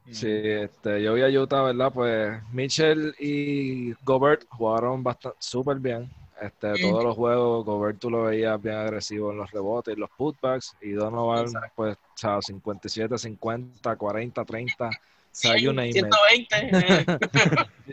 Sí, 0.10 0.30
este, 0.32 1.04
yo 1.04 1.14
vi 1.14 1.22
a 1.22 1.42
Utah, 1.42 1.64
¿verdad? 1.64 1.92
Pues 1.94 2.42
Mitchell 2.52 3.14
y 3.20 3.92
Gobert 4.04 4.46
jugaron 4.50 5.04
bastante 5.04 5.38
súper 5.40 5.78
bien. 5.78 6.10
Este, 6.42 6.76
Sí. 6.76 6.82
todos 6.84 7.04
los 7.04 7.16
juegos, 7.16 7.66
Gobert 7.66 7.98
tú 8.00 8.10
lo 8.12 8.24
veías 8.24 8.62
bien 8.62 8.76
agresivo 8.76 9.32
en 9.32 9.38
los 9.38 9.50
rebotes 9.52 9.96
y 9.96 10.00
los 10.00 10.10
putbacks. 10.12 10.76
Y 10.82 10.92
Donovan, 10.92 11.46
Exacto. 11.46 11.72
pues, 11.76 11.96
o 11.98 12.18
sea, 12.18 12.42
57, 12.42 13.18
50, 13.18 13.96
40, 13.96 14.46
30. 14.46 14.88
O 14.88 14.92
sea, 15.32 15.56
you 15.58 15.72
100, 15.72 15.76
name 15.76 15.90
it. 15.90 15.94
120. 15.94 16.78
eh. 16.78 17.06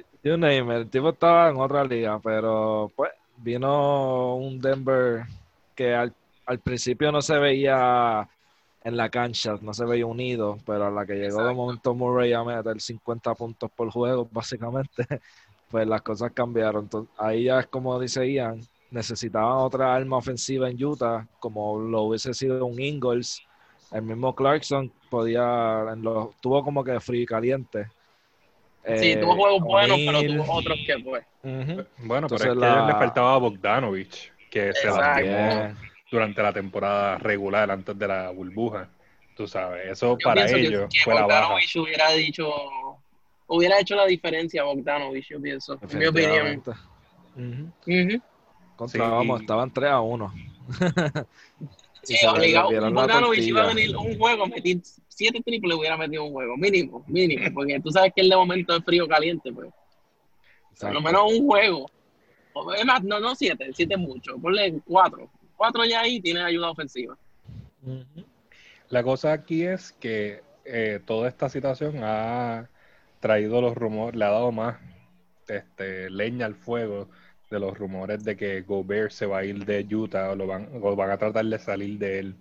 You 0.22 0.36
name 0.38 0.60
it. 0.74 0.80
El 0.82 0.90
tipo 0.90 1.10
estaba 1.10 1.50
en 1.50 1.56
otra 1.58 1.84
liga, 1.84 2.18
pero 2.18 2.90
pues 2.96 3.10
vino 3.36 4.36
un 4.36 4.58
Denver 4.60 5.24
que 5.74 5.94
al, 5.94 6.14
al 6.46 6.58
principio 6.60 7.12
no 7.12 7.20
se 7.20 7.36
veía 7.38 8.26
en 8.82 8.96
la 8.96 9.08
cancha, 9.10 9.56
no 9.60 9.74
se 9.74 9.84
veía 9.84 10.06
unido, 10.06 10.58
pero 10.64 10.86
a 10.86 10.90
la 10.90 11.04
que 11.04 11.14
llegó 11.14 11.38
de 11.38 11.44
Exacto. 11.44 11.54
momento 11.54 11.94
Murray 11.94 12.32
a 12.32 12.42
meter 12.44 12.80
50 12.80 13.34
puntos 13.34 13.70
por 13.70 13.90
juego, 13.90 14.26
básicamente, 14.30 15.06
pues 15.74 15.88
las 15.88 16.02
cosas 16.02 16.30
cambiaron. 16.32 16.84
Entonces, 16.84 17.12
ahí 17.18 17.44
ya 17.46 17.58
es 17.58 17.66
como 17.66 17.98
dice 17.98 18.30
Ian, 18.32 18.60
necesitaban 18.92 19.56
otra 19.58 19.92
arma 19.92 20.18
ofensiva 20.18 20.70
en 20.70 20.80
Utah, 20.84 21.26
como 21.40 21.80
lo 21.80 22.02
hubiese 22.02 22.32
sido 22.32 22.64
un 22.64 22.80
Ingles. 22.80 23.42
El 23.90 24.02
mismo 24.02 24.32
Clarkson 24.36 24.92
podía, 25.10 25.84
en 25.92 26.02
los, 26.02 26.36
tuvo 26.40 26.62
como 26.62 26.84
que 26.84 27.00
frío 27.00 27.22
y 27.22 27.26
caliente. 27.26 27.88
Sí, 28.84 29.14
Eh, 29.14 29.16
tuvo 29.20 29.34
juegos 29.34 29.62
buenos, 29.64 29.98
pero 30.06 30.22
tuvo 30.22 30.52
otros 30.52 30.78
que 30.86 30.96
pues. 31.00 31.24
Bueno, 31.42 32.26
Entonces 32.28 32.38
pero 32.38 32.52
es 32.52 32.58
que 32.60 32.64
la- 32.66 32.70
a 32.72 32.76
ellos 32.76 32.86
les 32.86 32.96
faltaba 32.98 33.34
a 33.34 33.38
Bogdanovich, 33.38 34.32
que 34.48 34.72
se 34.74 34.86
Exacto. 34.86 35.00
lastimó 35.00 35.74
durante 36.08 36.40
la 36.40 36.52
temporada 36.52 37.18
regular 37.18 37.68
antes 37.72 37.98
de 37.98 38.06
la 38.06 38.30
burbuja. 38.30 38.88
Tú 39.34 39.48
sabes, 39.48 39.90
eso 39.90 40.16
Yo 40.20 40.24
para 40.24 40.46
que- 40.46 40.54
ellos 40.68 40.86
que, 40.88 41.00
fue 41.02 41.14
la 41.16 41.22
baja. 41.26 41.40
Bogdanovich 41.40 41.76
hubiera 41.78 42.10
dicho, 42.12 42.48
hubiera 43.46 43.78
hecho 43.80 43.94
la 43.94 44.06
diferencia 44.06 44.64
Bogdanovich, 44.64 45.28
yo 45.28 45.40
pienso, 45.40 45.78
en 45.88 45.98
mi 45.98 46.06
opinión. 46.06 46.62
Ujú. 47.36 47.72
Ujú. 47.86 48.22
Contra, 48.76 49.04
Sí. 49.04 49.10
vamos, 49.10 49.40
estaban 49.40 49.70
3 49.72 49.90
a 49.90 50.00
1. 50.00 50.32
Sí, 52.02 52.16
obligado. 52.26 52.68
Bogdanovich 52.92 53.46
iba 53.46 53.62
a 53.62 53.66
venir 53.68 53.96
un 53.96 54.18
juego, 54.18 54.46
metir 54.46 54.80
siete 55.08 55.40
triples, 55.42 55.74
hubiera 55.74 55.96
metido 55.96 56.24
un 56.24 56.32
juego, 56.32 56.54
mínimo, 56.54 57.02
mínimo, 57.06 57.46
porque 57.54 57.80
tú 57.80 57.90
sabes 57.90 58.12
que 58.14 58.20
él 58.20 58.28
de 58.28 58.36
momento 58.36 58.76
es 58.76 58.84
frío 58.84 59.08
caliente, 59.08 59.50
pues. 59.50 59.70
Por 60.78 60.92
lo 60.92 61.00
menos 61.00 61.32
un 61.32 61.46
juego. 61.46 61.86
Es 62.76 62.84
más, 62.84 63.02
no, 63.02 63.20
no 63.20 63.34
siete, 63.34 63.70
siete 63.72 63.94
es 63.94 64.00
mucho, 64.00 64.36
ponle 64.38 64.80
cuatro. 64.84 65.30
Cuatro 65.56 65.84
ya 65.86 66.00
ahí 66.00 66.20
tiene 66.20 66.42
ayuda 66.42 66.70
ofensiva. 66.70 67.16
La 68.90 69.02
cosa 69.02 69.32
aquí 69.32 69.64
es 69.64 69.92
que 69.92 70.42
eh, 70.64 71.00
toda 71.06 71.28
esta 71.28 71.48
situación 71.48 72.00
ha 72.02 72.68
traído 73.24 73.62
los 73.62 73.74
rumores, 73.74 74.16
le 74.16 74.26
ha 74.26 74.28
dado 74.28 74.52
más 74.52 74.76
este, 75.48 76.10
leña 76.10 76.44
al 76.44 76.54
fuego 76.54 77.08
de 77.50 77.58
los 77.58 77.78
rumores 77.78 78.22
de 78.22 78.36
que 78.36 78.60
Gobert 78.60 79.12
se 79.12 79.24
va 79.24 79.38
a 79.38 79.44
ir 79.46 79.64
de 79.64 79.86
Utah 79.96 80.32
o 80.32 80.36
lo 80.36 80.46
van, 80.46 80.68
van 80.78 81.10
a 81.10 81.16
tratar 81.16 81.46
de 81.46 81.58
salir 81.58 81.98
de 81.98 82.18
él. 82.18 82.36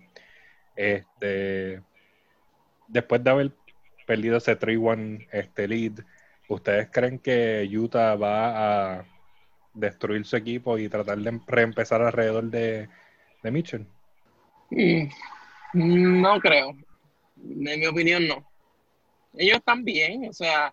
Este, 0.76 1.80
después 2.86 3.24
de 3.24 3.30
haber 3.30 3.52
perdido 4.06 4.36
ese 4.36 4.58
3-1 4.58 5.26
este 5.32 5.66
lead, 5.66 6.04
¿ustedes 6.50 6.90
creen 6.90 7.18
que 7.18 7.66
Utah 7.74 8.14
va 8.16 8.98
a 8.98 9.04
destruir 9.72 10.26
su 10.26 10.36
equipo 10.36 10.76
y 10.76 10.90
tratar 10.90 11.16
de 11.16 11.40
reempezar 11.46 12.02
alrededor 12.02 12.44
de, 12.50 12.90
de 13.42 13.50
Mitchell? 13.50 13.86
Mm, 14.68 15.08
No 15.72 16.38
creo. 16.40 16.76
En 17.42 17.80
mi 17.80 17.86
opinión, 17.86 18.28
no. 18.28 18.53
Ellos 19.36 19.58
están 19.58 19.84
bien, 19.84 20.28
o 20.28 20.32
sea, 20.32 20.72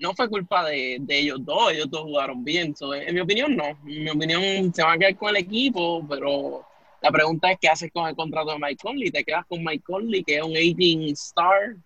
no 0.00 0.14
fue 0.14 0.28
culpa 0.28 0.64
de, 0.64 0.96
de 1.00 1.18
ellos 1.18 1.44
dos, 1.44 1.72
ellos 1.72 1.90
dos 1.90 2.02
jugaron 2.02 2.42
bien. 2.42 2.74
So, 2.74 2.94
en 2.94 3.14
mi 3.14 3.20
opinión, 3.20 3.54
no. 3.54 3.66
En 3.86 4.04
mi 4.04 4.10
opinión, 4.10 4.72
se 4.74 4.82
van 4.82 4.96
a 4.96 4.98
quedar 4.98 5.16
con 5.16 5.28
el 5.28 5.36
equipo, 5.36 6.04
pero 6.08 6.66
la 7.02 7.10
pregunta 7.10 7.52
es: 7.52 7.58
¿qué 7.60 7.68
haces 7.68 7.90
con 7.92 8.08
el 8.08 8.16
contrato 8.16 8.50
de 8.52 8.58
Mike 8.58 8.78
Conley? 8.82 9.10
¿Te 9.10 9.22
quedas 9.22 9.44
con 9.46 9.62
Mike 9.62 9.84
Conley, 9.84 10.24
que 10.24 10.36
es 10.36 10.42
un 10.42 10.54
18 10.54 11.12
star? 11.12 11.76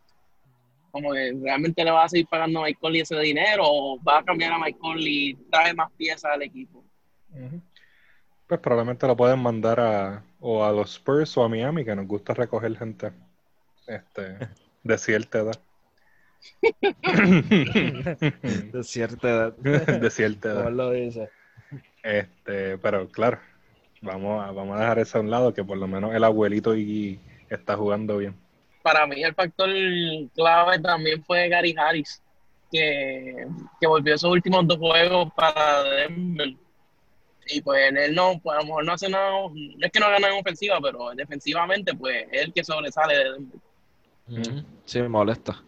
Como 0.92 1.12
que 1.12 1.34
realmente 1.42 1.84
le 1.84 1.90
vas 1.90 2.06
a 2.06 2.08
seguir 2.10 2.28
pagando 2.28 2.60
a 2.60 2.64
Mike 2.64 2.78
Conley 2.80 3.00
ese 3.00 3.18
dinero 3.18 3.64
o 3.66 3.98
vas 4.00 4.22
a 4.22 4.24
cambiar 4.24 4.52
a 4.52 4.58
Mike 4.58 4.78
Conley 4.78 5.30
y 5.30 5.34
trae 5.50 5.74
más 5.74 5.90
piezas 5.96 6.30
al 6.32 6.42
equipo? 6.42 6.84
Pues 8.46 8.60
probablemente 8.60 9.06
lo 9.08 9.16
pueden 9.16 9.40
mandar 9.40 9.80
a, 9.80 10.22
o 10.38 10.64
a 10.64 10.70
los 10.70 10.92
Spurs 10.92 11.36
o 11.36 11.42
a 11.42 11.48
Miami, 11.48 11.84
que 11.84 11.96
nos 11.96 12.06
gusta 12.06 12.32
recoger 12.32 12.76
gente 12.76 13.10
este, 13.88 14.38
de 14.84 14.98
cierta 14.98 15.38
edad. 15.40 15.60
De 18.72 18.82
cierta 18.82 19.28
edad. 19.28 19.56
de 19.56 20.10
cierta 20.10 20.50
edad. 20.50 20.70
lo 20.70 20.90
dice. 20.90 21.30
Este, 22.02 22.78
pero 22.78 23.08
claro, 23.08 23.38
vamos 24.02 24.44
a, 24.44 24.50
vamos 24.50 24.76
a 24.76 24.80
dejar 24.80 24.98
eso 24.98 25.18
a 25.18 25.20
un 25.22 25.30
lado, 25.30 25.54
que 25.54 25.64
por 25.64 25.78
lo 25.78 25.86
menos 25.86 26.14
el 26.14 26.24
abuelito 26.24 26.76
y 26.76 27.18
está 27.48 27.76
jugando 27.76 28.18
bien. 28.18 28.34
para 28.82 29.06
mí 29.06 29.22
el 29.22 29.34
factor 29.34 29.70
clave 30.34 30.78
también 30.80 31.24
fue 31.24 31.48
Gary 31.48 31.74
Harris, 31.76 32.22
que, 32.70 33.46
que 33.80 33.86
volvió 33.86 34.14
esos 34.14 34.30
últimos 34.30 34.66
dos 34.66 34.78
juegos 34.78 35.32
para 35.34 35.82
Denver. 35.84 36.54
Y 37.46 37.60
pues 37.60 37.92
él 37.94 38.14
no, 38.14 38.40
pues 38.42 38.56
a 38.56 38.60
lo 38.60 38.66
mejor 38.66 38.84
no 38.84 38.92
hace 38.92 39.08
nada, 39.08 39.30
no 39.30 39.52
es 39.86 39.92
que 39.92 40.00
no 40.00 40.08
gana 40.08 40.28
en 40.28 40.40
ofensiva, 40.40 40.78
pero 40.80 41.10
defensivamente 41.14 41.94
pues 41.94 42.26
es 42.32 42.42
el 42.42 42.52
que 42.52 42.64
sobresale 42.64 43.16
de 43.16 43.24
Denver. 43.24 43.58
Ujú. 44.28 44.66
Sí, 44.84 45.00
me 45.02 45.08
molesta. 45.08 45.62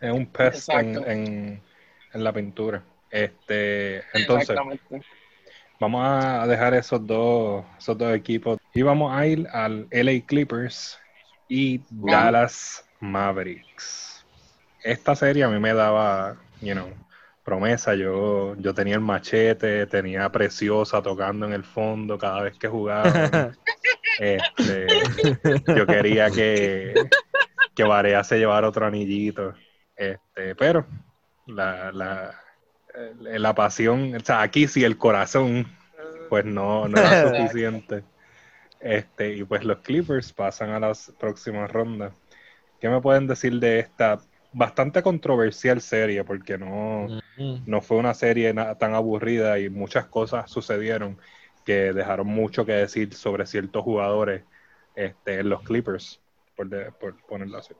Es 0.00 0.12
un 0.12 0.26
pest 0.26 0.68
en, 0.70 0.96
en, 1.08 1.62
en 2.12 2.24
la 2.24 2.32
pintura. 2.32 2.82
Este, 3.10 4.02
entonces. 4.12 4.56
Vamos 5.80 6.02
a 6.04 6.46
dejar 6.46 6.72
esos 6.74 7.04
dos, 7.04 7.64
esos 7.78 7.98
dos 7.98 8.14
equipos 8.14 8.58
y 8.72 8.82
vamos 8.82 9.12
a 9.12 9.26
ir 9.26 9.46
al 9.52 9.86
LA 9.90 10.24
Clippers 10.24 10.98
y 11.48 11.80
Dallas 11.90 12.88
Mavericks. 13.00 14.24
Esta 14.82 15.16
serie 15.16 15.44
a 15.44 15.48
mí 15.48 15.58
me 15.58 15.74
daba, 15.74 16.36
you 16.60 16.72
know, 16.72 16.88
promesa. 17.44 17.94
Yo, 17.94 18.56
yo 18.56 18.72
tenía 18.72 18.94
el 18.94 19.00
machete, 19.00 19.86
tenía 19.86 20.30
Preciosa 20.30 21.02
tocando 21.02 21.46
en 21.46 21.52
el 21.52 21.64
fondo 21.64 22.18
cada 22.18 22.42
vez 22.42 22.56
que 22.58 22.68
jugaba. 22.68 23.52
Este, 24.20 24.86
yo 25.76 25.86
quería 25.88 26.30
que, 26.30 26.94
que 27.74 27.82
Varea 27.82 28.22
se 28.22 28.38
llevara 28.38 28.68
otro 28.68 28.86
anillito. 28.86 29.54
Este, 29.96 30.54
pero 30.56 30.86
la, 31.46 31.92
la, 31.92 32.34
eh, 32.94 33.38
la 33.38 33.54
pasión, 33.54 34.14
o 34.16 34.20
sea, 34.20 34.42
aquí 34.42 34.66
sí 34.68 34.84
el 34.84 34.98
corazón, 34.98 35.66
pues 36.28 36.44
no, 36.44 36.88
no 36.88 36.98
era 36.98 37.14
suficiente. 37.16 38.04
Este, 38.80 39.36
y 39.36 39.44
pues 39.44 39.64
los 39.64 39.80
Clippers 39.80 40.32
pasan 40.32 40.70
a 40.70 40.80
las 40.80 41.12
próximas 41.18 41.70
rondas. 41.70 42.14
¿Qué 42.80 42.88
me 42.88 43.00
pueden 43.00 43.26
decir 43.26 43.58
de 43.60 43.80
esta 43.80 44.18
bastante 44.52 45.02
controversial 45.02 45.80
serie? 45.80 46.24
Porque 46.24 46.58
no, 46.58 47.14
no 47.64 47.82
fue 47.82 47.98
una 47.98 48.14
serie 48.14 48.54
tan 48.78 48.94
aburrida 48.94 49.58
y 49.58 49.70
muchas 49.70 50.06
cosas 50.08 50.50
sucedieron 50.50 51.20
que 51.64 51.92
dejaron 51.94 52.26
mucho 52.28 52.66
que 52.66 52.72
decir 52.72 53.14
sobre 53.14 53.46
ciertos 53.46 53.82
jugadores 53.84 54.46
este, 54.94 55.40
en 55.40 55.48
los 55.50 55.62
Clippers, 55.62 56.22
por, 56.56 56.68
de- 56.68 56.92
por 56.92 57.22
ponerlo 57.26 57.58
así. 57.58 57.74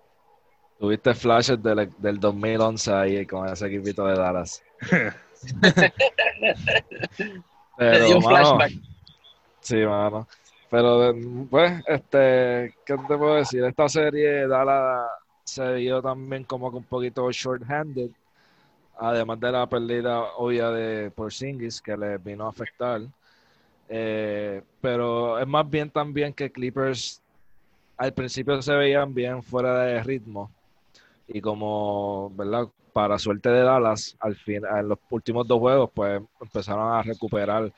Tuviste 0.78 1.14
flashes 1.14 1.62
del, 1.62 1.92
del 1.98 2.18
2011 2.18 2.92
ahí 2.92 3.26
con 3.26 3.48
ese 3.48 3.66
equipito 3.66 4.06
de 4.06 4.14
Dallas. 4.14 4.62
Pero, 7.76 8.06
dio 8.06 8.18
un 8.18 8.24
mano, 8.24 8.58
flashback. 8.58 8.72
sí, 9.60 9.76
mano. 9.76 10.26
Pero, 10.70 11.14
pues, 11.48 11.82
este, 11.86 12.74
¿qué 12.84 12.96
te 12.96 13.16
puedo 13.16 13.34
decir? 13.36 13.62
Esta 13.64 13.88
serie, 13.88 14.46
Dallas 14.48 15.08
se 15.44 15.74
vio 15.74 16.02
también 16.02 16.44
como 16.44 16.70
que 16.70 16.78
un 16.78 16.84
poquito 16.84 17.30
short-handed, 17.30 18.10
además 18.98 19.38
de 19.40 19.52
la 19.52 19.66
pérdida 19.68 20.20
obvia 20.36 20.70
de 20.70 21.10
Porzingis 21.10 21.80
que 21.80 21.96
le 21.96 22.18
vino 22.18 22.46
a 22.46 22.50
afectar. 22.50 23.02
Eh, 23.88 24.62
pero 24.80 25.38
es 25.38 25.46
más 25.46 25.68
bien 25.68 25.90
también 25.90 26.32
que 26.32 26.50
Clippers 26.50 27.20
al 27.96 28.12
principio 28.12 28.60
se 28.60 28.74
veían 28.74 29.14
bien 29.14 29.42
fuera 29.42 29.84
de 29.84 30.02
ritmo 30.02 30.50
y 31.28 31.40
como, 31.40 32.30
¿verdad? 32.34 32.68
Para 32.92 33.18
suerte 33.18 33.48
de 33.48 33.62
Dallas, 33.62 34.16
al 34.20 34.36
fin, 34.36 34.62
en 34.64 34.88
los 34.88 34.98
últimos 35.10 35.46
dos 35.46 35.58
juegos, 35.58 35.90
pues 35.94 36.22
empezaron 36.40 36.92
a 36.92 37.02
recuperar 37.02 37.72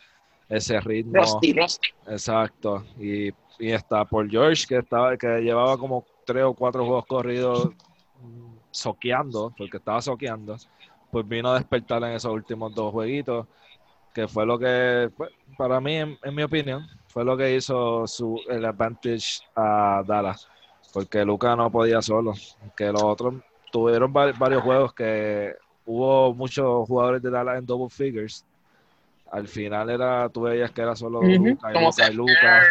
ese 0.48 0.80
ritmo. 0.80 1.14
Rusty, 1.14 1.52
Rusty. 1.52 1.88
Exacto. 2.06 2.84
Y, 2.98 3.28
y 3.58 3.70
está 3.72 4.04
por 4.04 4.28
George, 4.28 4.66
que 4.68 4.78
estaba, 4.78 5.16
que 5.16 5.40
llevaba 5.40 5.78
como 5.78 6.04
tres 6.24 6.44
o 6.44 6.54
cuatro 6.54 6.84
juegos 6.84 7.06
corridos 7.06 7.70
mm, 8.20 8.56
soqueando, 8.70 9.54
porque 9.56 9.78
estaba 9.78 10.02
soqueando, 10.02 10.56
pues 11.10 11.26
vino 11.26 11.50
a 11.50 11.58
despertar 11.58 12.02
en 12.04 12.12
esos 12.12 12.32
últimos 12.32 12.74
dos 12.74 12.92
jueguitos, 12.92 13.46
que 14.12 14.28
fue 14.28 14.44
lo 14.44 14.58
que, 14.58 15.10
pues, 15.16 15.30
para 15.56 15.80
mí, 15.80 15.96
en, 15.96 16.18
en 16.22 16.34
mi 16.34 16.42
opinión, 16.42 16.86
fue 17.08 17.24
lo 17.24 17.36
que 17.36 17.54
hizo 17.54 18.06
su, 18.06 18.40
el 18.48 18.64
advantage 18.64 19.40
a 19.54 20.02
Dallas, 20.06 20.48
porque 20.96 21.26
Luca 21.26 21.54
no 21.54 21.70
podía 21.70 22.00
solo, 22.00 22.32
que 22.74 22.90
los 22.90 23.02
otros 23.02 23.34
tuvieron 23.70 24.10
va- 24.16 24.32
varios 24.32 24.62
juegos 24.62 24.94
que 24.94 25.54
hubo 25.84 26.32
muchos 26.32 26.88
jugadores 26.88 27.20
de 27.20 27.30
Dallas 27.30 27.58
en 27.58 27.66
double 27.66 27.90
figures. 27.90 28.46
Al 29.30 29.46
final 29.46 29.90
era, 29.90 30.26
tú 30.30 30.40
veías 30.40 30.70
que 30.72 30.80
era 30.80 30.96
solo 30.96 31.20
Ujú, 31.20 31.48
Luca 31.48 31.68
y 31.70 31.74
Como 31.74 31.90
Luca 31.90 32.10
Luca. 32.12 32.62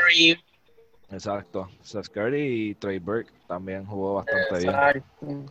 Exacto. 1.11 1.69
Seth 1.83 2.07
Curry 2.07 2.69
y 2.71 2.73
Trey 2.73 2.97
Burke 2.97 3.31
también 3.47 3.85
jugó 3.85 4.15
bastante 4.15 4.57
bien. 4.57 4.69
Exacto. 4.69 5.45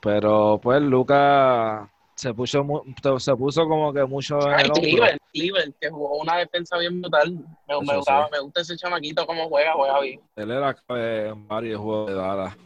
Pero 0.00 0.60
pues 0.62 0.80
Luca 0.82 1.90
se 2.14 2.32
puso 2.32 2.62
mu- 2.62 2.82
se 3.18 3.34
puso 3.34 3.66
como 3.66 3.92
que 3.92 4.04
mucho 4.04 4.40
en 4.52 4.60
el 4.60 4.70
hombro. 4.70 5.06
Cleveland, 5.32 5.74
Cleveland, 5.74 5.74
que 5.80 5.90
jugó 5.90 6.18
una 6.18 6.36
defensa 6.38 6.78
bien 6.78 7.00
brutal. 7.00 7.38
Me, 7.68 7.96
gustaba, 7.96 8.26
sí. 8.26 8.32
me 8.32 8.40
gusta 8.40 8.60
ese 8.60 8.76
chamaquito 8.76 9.26
cómo 9.26 9.48
juega, 9.48 9.72
juega 9.74 10.00
bien. 10.00 10.20
Él 10.36 10.50
era 10.50 10.74
clave 10.74 11.28
en 11.28 11.48
varios 11.48 11.80
juegos 11.80 12.10
de 12.10 12.14
Dallas. 12.14 12.56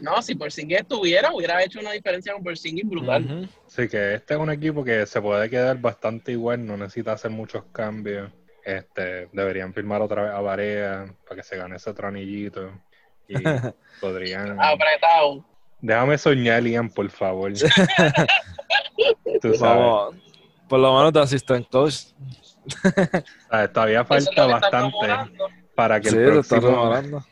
No, 0.00 0.22
si 0.22 0.34
Porzingis 0.34 0.78
estuviera, 0.78 1.32
hubiera 1.32 1.62
hecho 1.62 1.78
una 1.78 1.92
diferencia 1.92 2.32
con 2.32 2.42
Porzingis 2.42 2.88
brutal. 2.88 3.24
Ujú. 3.24 3.48
Así 3.66 3.88
que 3.88 4.14
este 4.14 4.34
es 4.34 4.40
un 4.40 4.50
equipo 4.50 4.82
que 4.82 5.04
se 5.06 5.20
puede 5.20 5.50
quedar 5.50 5.78
bastante 5.78 6.32
igual, 6.32 6.64
no 6.64 6.76
necesita 6.76 7.12
hacer 7.12 7.30
muchos 7.30 7.64
cambios. 7.72 8.30
Este, 8.64 9.28
deberían 9.32 9.72
firmar 9.74 10.02
otra 10.02 10.22
vez 10.22 10.32
a 10.32 10.40
Varea 10.40 11.14
para 11.24 11.36
que 11.36 11.42
se 11.42 11.56
gane 11.56 11.76
ese 11.76 11.90
otro 11.90 12.08
anillito. 12.08 12.70
Y 13.28 13.34
podrían. 14.00 14.58
Apretado. 14.60 15.44
Déjame 15.80 16.18
soñar, 16.18 16.62
Ian, 16.66 16.90
por 16.90 17.08
favor. 17.10 17.52
Tú 19.40 19.54
sabes, 19.54 19.60
Vamos, 19.60 20.14
por 20.70 20.78
lo 20.78 20.96
menos 20.96 21.12
de 21.12 21.20
assistant 21.20 21.68
coach. 21.70 21.94
sabes, 23.50 23.72
todavía 23.72 24.04
falta 24.04 24.46
bastante 24.46 24.96
para 25.74 26.00
que 26.00 26.10
Sí, 26.10 26.16
el 26.16 26.26
próximo. 26.26 27.24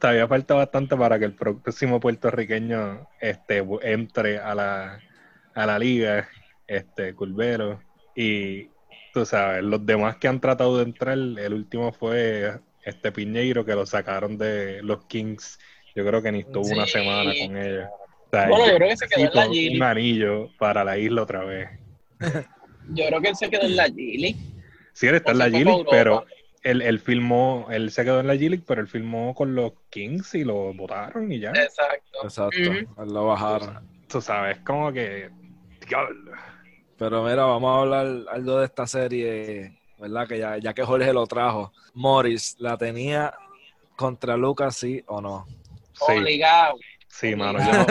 Todavía 0.00 0.26
falta 0.26 0.54
bastante 0.54 0.96
para 0.96 1.18
que 1.18 1.26
el 1.26 1.34
próximo 1.34 2.00
puertorriqueño 2.00 3.06
este, 3.20 3.64
entre 3.82 4.38
a 4.38 4.54
la, 4.54 5.00
a 5.54 5.66
la 5.66 5.78
liga, 5.78 6.28
este, 6.66 7.14
Culvero. 7.14 7.82
Y 8.14 8.70
tú 9.12 9.26
sabes, 9.26 9.62
los 9.64 9.84
demás 9.84 10.16
que 10.16 10.28
han 10.28 10.40
tratado 10.40 10.78
de 10.78 10.84
entrar, 10.84 11.18
el 11.18 11.52
último 11.52 11.92
fue 11.92 12.58
este 12.84 13.12
Piñeiro 13.12 13.66
que 13.66 13.74
lo 13.74 13.84
sacaron 13.84 14.38
de 14.38 14.82
los 14.82 15.04
Kings. 15.06 15.58
Yo 15.94 16.06
creo 16.06 16.22
que 16.22 16.32
ni 16.32 16.40
estuvo 16.40 16.66
una 16.68 16.86
semana 16.86 17.32
con 17.38 17.56
ellos. 17.56 17.88
O 17.88 18.30
sea, 18.30 18.48
Bueno, 18.48 18.66
yo 18.66 18.76
creo 18.76 18.88
que 18.88 18.96
se 18.96 19.08
quedó 19.08 19.26
en 19.26 19.34
la 19.34 19.76
un 19.76 19.82
anillo 19.82 20.48
para 20.58 20.84
la 20.84 20.96
isla 20.96 21.22
otra 21.22 21.44
vez. 21.44 21.68
Yo 22.88 23.06
creo 23.06 23.20
que 23.20 23.28
él 23.28 23.36
se 23.36 23.50
quedó 23.50 23.62
en 23.62 23.76
la 23.76 23.86
Gili. 23.86 24.36
Sí, 24.92 25.06
él 25.06 25.14
está 25.14 25.30
O 25.30 25.32
en 25.32 25.38
la 25.38 25.44
se 25.46 25.50
fue 25.52 25.60
G 25.60 25.64
pa' 25.64 25.70
League, 25.70 25.86
pero 25.90 26.26
él, 26.62 26.82
él 26.82 26.98
filmó, 26.98 27.66
él 27.70 27.90
se 27.90 28.04
quedó 28.04 28.20
en 28.20 28.26
la 28.26 28.34
G 28.34 28.48
League, 28.48 28.64
pero 28.66 28.80
él 28.80 28.88
filmó 28.88 29.34
con 29.34 29.54
los 29.54 29.72
Kings 29.90 30.34
y 30.34 30.44
lo 30.44 30.72
votaron 30.74 31.30
y 31.30 31.38
ya. 31.38 31.50
Exacto. 31.50 32.18
Exacto. 32.24 32.60
Ujú. 32.60 33.02
Él 33.02 33.12
lo 33.12 33.26
bajaron. 33.26 33.88
Tú 34.08 34.20
sabes, 34.20 34.58
como 34.60 34.92
que. 34.92 35.30
Pero 36.96 37.22
mira, 37.22 37.44
vamos 37.44 37.76
a 37.76 37.80
hablar 37.80 38.06
algo 38.32 38.58
de 38.58 38.64
esta 38.66 38.86
serie, 38.86 39.78
¿verdad? 39.98 40.26
Que 40.26 40.38
ya, 40.38 40.58
ya 40.58 40.74
que 40.74 40.82
Jorge 40.82 41.12
lo 41.12 41.26
trajo. 41.26 41.72
Morris, 41.94 42.56
¿la 42.58 42.76
tenía 42.76 43.32
contra 43.96 44.36
Lucas, 44.36 44.76
sí 44.76 45.02
o 45.06 45.20
no? 45.20 45.46
Sí, 45.92 46.12
Obligado. 46.12 46.76
sí, 47.08 47.34
mano. 47.36 47.58
Yo 47.60 47.72
no, 47.72 47.86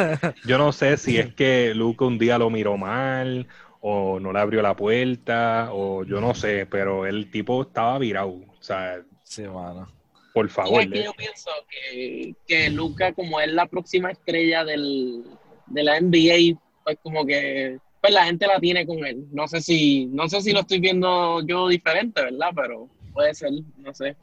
yo 0.45 0.57
no 0.57 0.71
sé 0.71 0.97
si 0.97 1.17
es 1.17 1.33
que 1.33 1.73
Luca 1.73 2.05
un 2.05 2.17
día 2.17 2.37
lo 2.37 2.49
miró 2.49 2.77
mal, 2.77 3.47
o 3.89 4.19
no 4.19 4.33
le 4.33 4.39
abrió 4.39 4.61
la 4.61 4.75
puerta, 4.75 5.69
o 5.73 6.03
yo 6.03 6.19
no 6.21 6.33
sé, 6.35 6.65
pero 6.69 7.05
el 7.05 7.31
tipo 7.31 7.61
estaba 7.63 7.97
virado. 7.99 8.29
O 8.59 8.61
sea, 8.63 9.01
Sí, 9.23 9.43
mano. 9.43 9.87
por 10.33 10.49
favor. 10.49 10.81
es 10.81 10.89
que 10.91 10.99
eh. 11.01 11.03
yo 11.05 11.13
pienso 11.13 11.51
que, 11.69 12.35
que 12.47 12.69
Luca, 12.69 13.13
como 13.13 13.39
es 13.39 13.51
la 13.51 13.67
próxima 13.67 14.11
estrella 14.11 14.63
del, 14.65 15.23
de 15.67 15.83
la 15.83 15.97
NBA, 15.97 16.59
pues 16.83 16.97
como 17.01 17.25
que 17.25 17.79
pues 18.01 18.13
la 18.13 18.25
gente 18.25 18.47
la 18.47 18.59
tiene 18.59 18.85
con 18.85 19.05
él. 19.05 19.25
No 19.31 19.47
sé 19.47 19.61
si, 19.61 20.05
no 20.07 20.27
sé 20.29 20.41
si 20.41 20.51
lo 20.53 20.61
estoy 20.61 20.79
viendo 20.79 21.41
yo 21.45 21.67
diferente, 21.67 22.21
¿verdad? 22.23 22.51
Pero 22.55 22.89
puede 23.13 23.33
ser, 23.33 23.51
no 23.77 23.93
sé. 23.93 24.15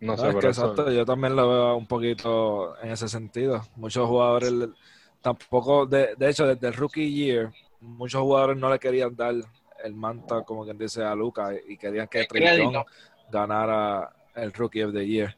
No 0.00 0.16
No, 0.16 0.16
sé, 0.16 0.28
es 0.28 0.36
que 0.36 0.48
eso- 0.48 0.72
exacto, 0.72 0.92
yo 0.92 1.04
también 1.04 1.34
lo 1.36 1.48
veo 1.48 1.76
un 1.76 1.86
poquito 1.86 2.76
en 2.82 2.90
ese 2.92 3.08
sentido. 3.08 3.62
Muchos 3.76 4.06
jugadores 4.06 4.52
tampoco, 5.20 5.86
de, 5.86 6.14
de 6.16 6.30
hecho, 6.30 6.46
desde 6.46 6.68
el 6.68 6.74
rookie 6.74 7.12
year, 7.12 7.52
muchos 7.80 8.20
jugadores 8.22 8.56
no 8.56 8.70
le 8.70 8.78
querían 8.78 9.14
dar 9.14 9.34
el 9.84 9.94
manta, 9.94 10.42
como 10.42 10.64
quien 10.64 10.78
dice, 10.78 11.02
a 11.04 11.14
Lucas 11.14 11.54
y 11.68 11.76
querían 11.76 12.08
que 12.08 12.26
crédito. 12.26 12.84
ganara 13.30 14.10
el 14.34 14.52
rookie 14.52 14.82
of 14.82 14.92
the 14.92 15.06
year. 15.06 15.36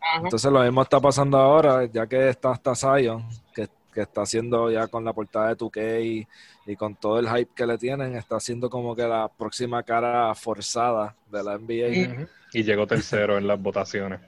Ajá. 0.00 0.22
Entonces 0.24 0.50
lo 0.50 0.62
mismo 0.62 0.82
está 0.82 1.00
pasando 1.00 1.38
ahora, 1.38 1.84
ya 1.86 2.06
que 2.06 2.28
está 2.28 2.50
hasta 2.52 2.74
Zion, 2.74 3.26
que, 3.54 3.68
que 3.92 4.02
está 4.02 4.22
haciendo 4.22 4.70
ya 4.70 4.86
con 4.88 5.04
la 5.04 5.12
portada 5.12 5.48
de 5.48 5.56
2K 5.56 6.04
y, 6.04 6.26
y 6.66 6.76
con 6.76 6.94
todo 6.96 7.18
el 7.18 7.28
hype 7.28 7.52
que 7.54 7.66
le 7.66 7.78
tienen, 7.78 8.16
está 8.16 8.36
haciendo 8.36 8.68
como 8.70 8.94
que 8.94 9.06
la 9.06 9.28
próxima 9.28 9.82
cara 9.82 10.34
forzada 10.34 11.14
de 11.30 11.42
la 11.42 11.58
NBA. 11.58 12.26
Y 12.52 12.62
llegó 12.62 12.86
tercero 12.86 13.36
en 13.38 13.46
las 13.46 13.60
votaciones. 13.60 14.20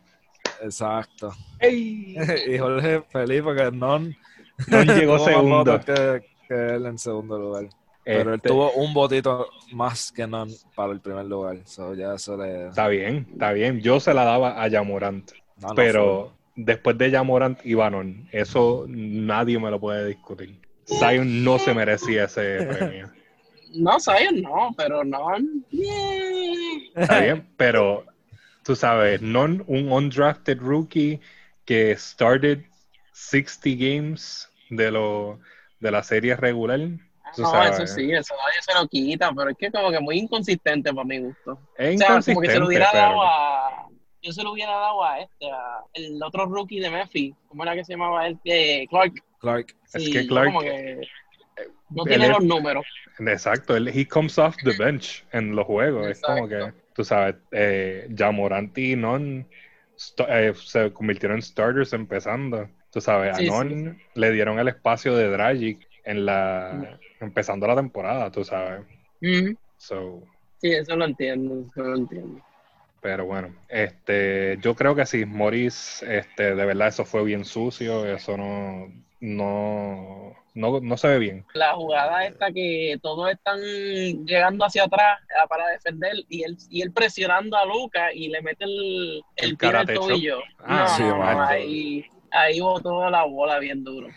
Exacto. 0.62 1.32
y 1.60 2.16
Jorge 2.58 3.02
feliz 3.10 3.42
porque 3.42 3.70
non, 3.70 4.14
No 4.68 4.82
llegó 4.82 5.18
segundo. 5.24 5.78
que, 5.80 6.24
que 6.46 6.54
él 6.54 6.86
en 6.86 6.98
segundo 6.98 7.38
lugar. 7.38 7.68
Pero 8.04 8.30
él 8.30 8.36
Este, 8.36 8.48
tuvo 8.48 8.72
un 8.72 8.94
votito 8.94 9.48
más 9.72 10.12
que 10.12 10.26
non 10.26 10.48
para 10.74 10.92
el 10.92 11.00
primer 11.00 11.26
lugar. 11.26 11.58
So, 11.64 11.94
ya 11.94 12.14
eso 12.14 12.36
le... 12.36 12.68
Está 12.68 12.86
bien, 12.88 13.26
está 13.32 13.52
bien. 13.52 13.80
Yo 13.80 13.98
se 13.98 14.14
la 14.14 14.24
daba 14.24 14.62
a 14.62 14.68
Yamorant. 14.68 15.32
no, 15.60 15.68
no 15.68 15.74
pero 15.74 16.32
después 16.54 16.96
de 16.98 17.10
Yamorant 17.10 17.58
y 17.64 17.74
Bannon, 17.74 18.28
eso 18.32 18.86
nadie 18.88 19.58
me 19.58 19.70
lo 19.70 19.80
puede 19.80 20.06
discutir. 20.06 20.58
Zion 20.86 21.44
no 21.44 21.58
se 21.58 21.74
merecía 21.74 22.24
ese 22.24 22.64
premio. 22.64 23.10
No, 23.74 23.98
Zion 24.00 24.40
no, 24.40 24.72
pero 24.76 25.04
no. 25.04 25.28
Está 26.94 27.20
bien, 27.20 27.46
pero 27.56 28.04
tú 28.62 28.74
sabes, 28.74 29.20
non 29.20 29.64
un 29.66 29.90
undrafted 29.92 30.58
rookie 30.60 31.20
que 31.66 31.94
started 31.96 32.64
60 33.12 33.70
games 33.76 34.48
de 34.70 34.90
lo 34.90 35.40
de 35.80 35.90
la 35.90 36.02
serie 36.02 36.36
regular. 36.36 36.78
Tú 37.34 37.42
No, 37.42 37.50
sabes, 37.50 37.78
eso 37.80 37.86
sí, 37.94 38.10
eso 38.12 38.34
nadie 38.36 38.62
se 38.62 38.72
lo 38.74 38.86
quita, 38.88 39.32
pero 39.36 39.50
es 39.50 39.56
que 39.58 39.70
como 39.70 39.90
que 39.90 40.00
muy 40.00 40.18
inconsistente 40.18 40.92
para 40.94 41.04
mi 41.04 41.18
gusto. 41.18 41.58
Es 41.76 41.96
O 41.96 41.98
sea, 41.98 42.06
como 42.08 42.16
que 42.18 42.22
se 42.22 42.30
inconsistente, 42.32 42.58
lo 42.60 42.66
hubiera 42.66 42.92
dado 42.92 43.08
pero 43.08 43.22
a. 43.22 43.88
Yo 44.22 44.32
se 44.32 44.42
lo 44.42 44.52
hubiera 44.52 44.72
dado 44.72 45.04
a 45.04 45.20
este, 45.20 45.50
a 45.50 45.80
el 45.92 46.20
otro 46.22 46.46
rookie 46.46 46.80
de 46.80 46.90
Memphis. 46.90 47.34
¿Cómo 47.48 47.62
era 47.62 47.74
que 47.74 47.84
se 47.84 47.92
llamaba 47.92 48.26
él? 48.26 48.38
Eh, 48.44 48.86
Clark. 48.88 49.12
Clark. 49.38 49.76
Es 49.92 50.04
Sí, 50.04 50.12
que 50.12 50.22
yo 50.24 50.28
Clark- 50.30 50.46
como 50.46 50.60
que 50.60 51.00
no 51.90 52.02
él 52.04 52.08
tiene 52.08 52.24
es- 52.24 52.30
los 52.30 52.44
números. 52.44 52.84
exacto, 53.18 53.76
él, 53.76 53.88
he 53.88 54.06
comes 54.08 54.38
off 54.38 54.56
the 54.64 54.72
bench 54.76 55.24
en 55.32 55.54
los 55.54 55.66
juegos. 55.66 56.06
Es 56.08 56.20
como 56.22 56.48
que, 56.48 56.54
Exacto. 56.56 56.80
tú 56.94 57.04
sabes, 57.04 57.36
eh, 57.52 58.06
Yamorant 58.10 58.76
y 58.78 58.96
Non 58.96 59.46
st- 59.96 60.26
eh, 60.28 60.54
se 60.54 60.92
convirtieron 60.92 61.36
en 61.38 61.42
starters 61.42 61.92
empezando. 61.92 62.68
Tú 62.96 63.02
sabes, 63.02 63.36
Sí, 63.36 63.46
a 63.46 63.50
Non 63.50 64.00
le 64.14 64.32
dieron 64.32 64.58
el 64.58 64.68
espacio 64.68 65.14
de 65.14 65.28
Dragic 65.28 65.86
en 66.02 66.24
la 66.24 66.98
empezando 67.20 67.66
la 67.66 67.76
temporada, 67.76 68.30
tú 68.30 68.42
sabes. 68.42 68.86
So, 69.76 70.22
Sí, 70.62 70.72
eso 70.72 70.96
lo 70.96 71.04
entiendo, 71.04 71.66
eso 71.70 71.82
lo 71.82 71.94
entiendo. 71.94 72.40
Pero 73.02 73.26
bueno, 73.26 73.54
este, 73.68 74.56
yo 74.62 74.74
creo 74.74 74.94
que 74.94 75.04
sí, 75.04 75.26
Morris, 75.26 76.02
este, 76.04 76.54
de 76.54 76.64
verdad 76.64 76.88
eso 76.88 77.04
fue 77.04 77.22
bien 77.22 77.44
sucio, 77.44 78.06
eso 78.06 78.38
no, 78.38 78.90
no, 79.20 80.34
no, 80.54 80.80
no 80.80 80.96
se 80.96 81.08
ve 81.08 81.18
bien. 81.18 81.44
La 81.52 81.74
jugada 81.74 82.24
esta 82.24 82.50
que 82.50 82.98
todos 83.02 83.30
están 83.30 83.60
llegando 84.24 84.64
hacia 84.64 84.84
atrás 84.84 85.20
ah, 85.38 85.46
para 85.46 85.68
defender 85.68 86.14
y 86.30 86.44
él, 86.44 86.56
y 86.70 86.80
él 86.80 86.92
presionando 86.92 87.58
a 87.58 87.66
Luca 87.66 88.10
y 88.14 88.28
le 88.28 88.40
mete 88.40 88.64
el, 88.64 89.22
el, 89.36 89.50
El 89.50 89.56
pie 89.58 89.68
al 89.68 89.86
tobillo. 89.86 90.38
Ah, 90.60 90.86
no, 90.88 90.96
sí, 90.96 91.02
no, 91.02 91.42
ahí, 91.42 92.06
ahí 92.30 92.60
botó 92.60 93.08
la 93.10 93.24
bola 93.24 93.58
bien 93.58 93.82
duro. 93.84 94.08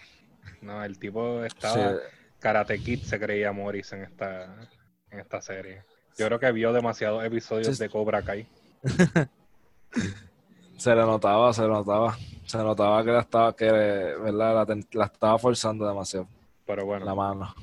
No, 0.61 0.83
el 0.83 0.97
tipo 0.99 1.41
Sí, 1.41 1.47
estaba 1.47 1.93
Karate 2.39 2.79
Kid 2.79 3.03
se 3.03 3.19
creía 3.19 3.51
Morris 3.51 3.91
en 3.93 4.03
esta, 4.03 4.45
en 5.11 5.19
esta 5.19 5.41
serie. 5.41 5.83
Yo 6.17 6.25
creo 6.27 6.39
que 6.39 6.51
vio 6.51 6.73
demasiados 6.73 7.23
episodios 7.23 7.77
Sí. 7.77 7.83
de 7.83 7.89
Cobra 7.89 8.21
Kai. 8.21 8.45
se 10.77 10.95
le 10.95 11.01
notaba, 11.01 11.53
se 11.53 11.61
le 11.63 11.67
notaba. 11.69 12.17
Se 12.45 12.57
notaba 12.57 13.03
que 13.03 13.11
la 13.11 13.19
estaba, 13.19 13.55
que, 13.55 13.65
¿verdad? 13.71 14.67
La, 14.67 14.77
la 14.93 15.05
estaba 15.05 15.37
forzando 15.37 15.87
demasiado 15.87 16.27
Pero 16.65 16.85
bueno, 16.85 17.05
la 17.05 17.13
mano. 17.13 17.53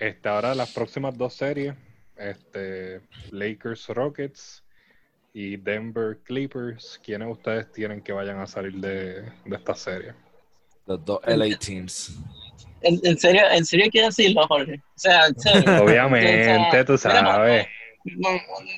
este, 0.00 0.28
ahora 0.28 0.54
las 0.54 0.72
próximas 0.72 1.16
dos 1.16 1.34
series, 1.34 1.74
este, 2.16 3.00
Lakers 3.30 3.88
Rockets 3.88 4.61
y 5.34 5.56
Denver 5.56 6.18
Clippers, 6.24 7.00
¿quiénes 7.04 7.28
ustedes 7.30 7.70
tienen 7.72 8.02
que 8.02 8.12
vayan 8.12 8.38
a 8.40 8.46
salir 8.46 8.74
de, 8.74 9.22
de 9.22 9.56
esta 9.56 9.74
serie? 9.74 10.12
Los 10.86 11.04
dos 11.04 11.20
LA 11.26 11.56
teams. 11.58 12.18
¿En, 12.82 12.98
en 13.04 13.16
serio, 13.18 13.42
¿En 13.50 13.64
serio 13.64 13.86
quieres 13.90 14.16
decirlo, 14.16 14.46
Jorge? 14.48 14.74
O 14.74 14.98
sea, 14.98 15.26
en 15.28 15.38
serio. 15.38 15.62
Obviamente, 15.84 16.84
tú 16.84 16.94
O 16.94 16.98
sea, 16.98 17.12
mira, 17.22 17.34
sabes. 17.34 17.66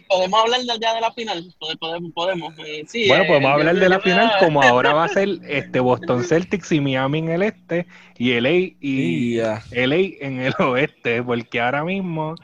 ¿Podemos 0.06 0.38
hablar 0.42 0.60
ya 0.78 0.94
de 0.94 1.00
la 1.00 1.10
final? 1.12 1.54
Pode- 1.58 1.78
Podemos. 1.78 2.12
podemos 2.12 2.54
eh, 2.58 2.84
sí, 2.86 3.08
Bueno, 3.08 3.24
eh, 3.24 3.26
podemos 3.26 3.48
yo- 3.48 3.54
hablar 3.54 3.76
de 3.76 3.88
la 3.88 4.00
final 4.00 4.32
como 4.38 4.62
ahora 4.62 4.92
va 4.92 5.04
a 5.04 5.08
ser 5.08 5.28
este 5.48 5.80
Boston 5.80 6.22
Celtics 6.24 6.70
y 6.72 6.80
Miami 6.80 7.20
en 7.20 7.28
el 7.30 7.42
este 7.42 7.86
y 8.18 8.38
LA 8.38 8.50
y 8.50 8.74
Y 8.80 9.36
ya. 9.36 9.62
LA 9.72 9.96
en 10.20 10.40
el 10.40 10.52
oeste, 10.58 11.22
porque 11.22 11.58
ahora 11.60 11.84
mismo 11.84 12.34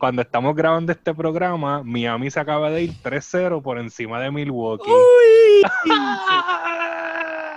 cuando 0.00 0.22
estamos 0.22 0.56
grabando 0.56 0.92
este 0.92 1.14
programa, 1.14 1.82
Miami 1.84 2.30
se 2.30 2.40
acaba 2.40 2.70
de 2.70 2.84
ir 2.84 2.92
3-0 3.02 3.62
por 3.62 3.78
encima 3.78 4.18
de 4.18 4.30
Milwaukee. 4.30 4.90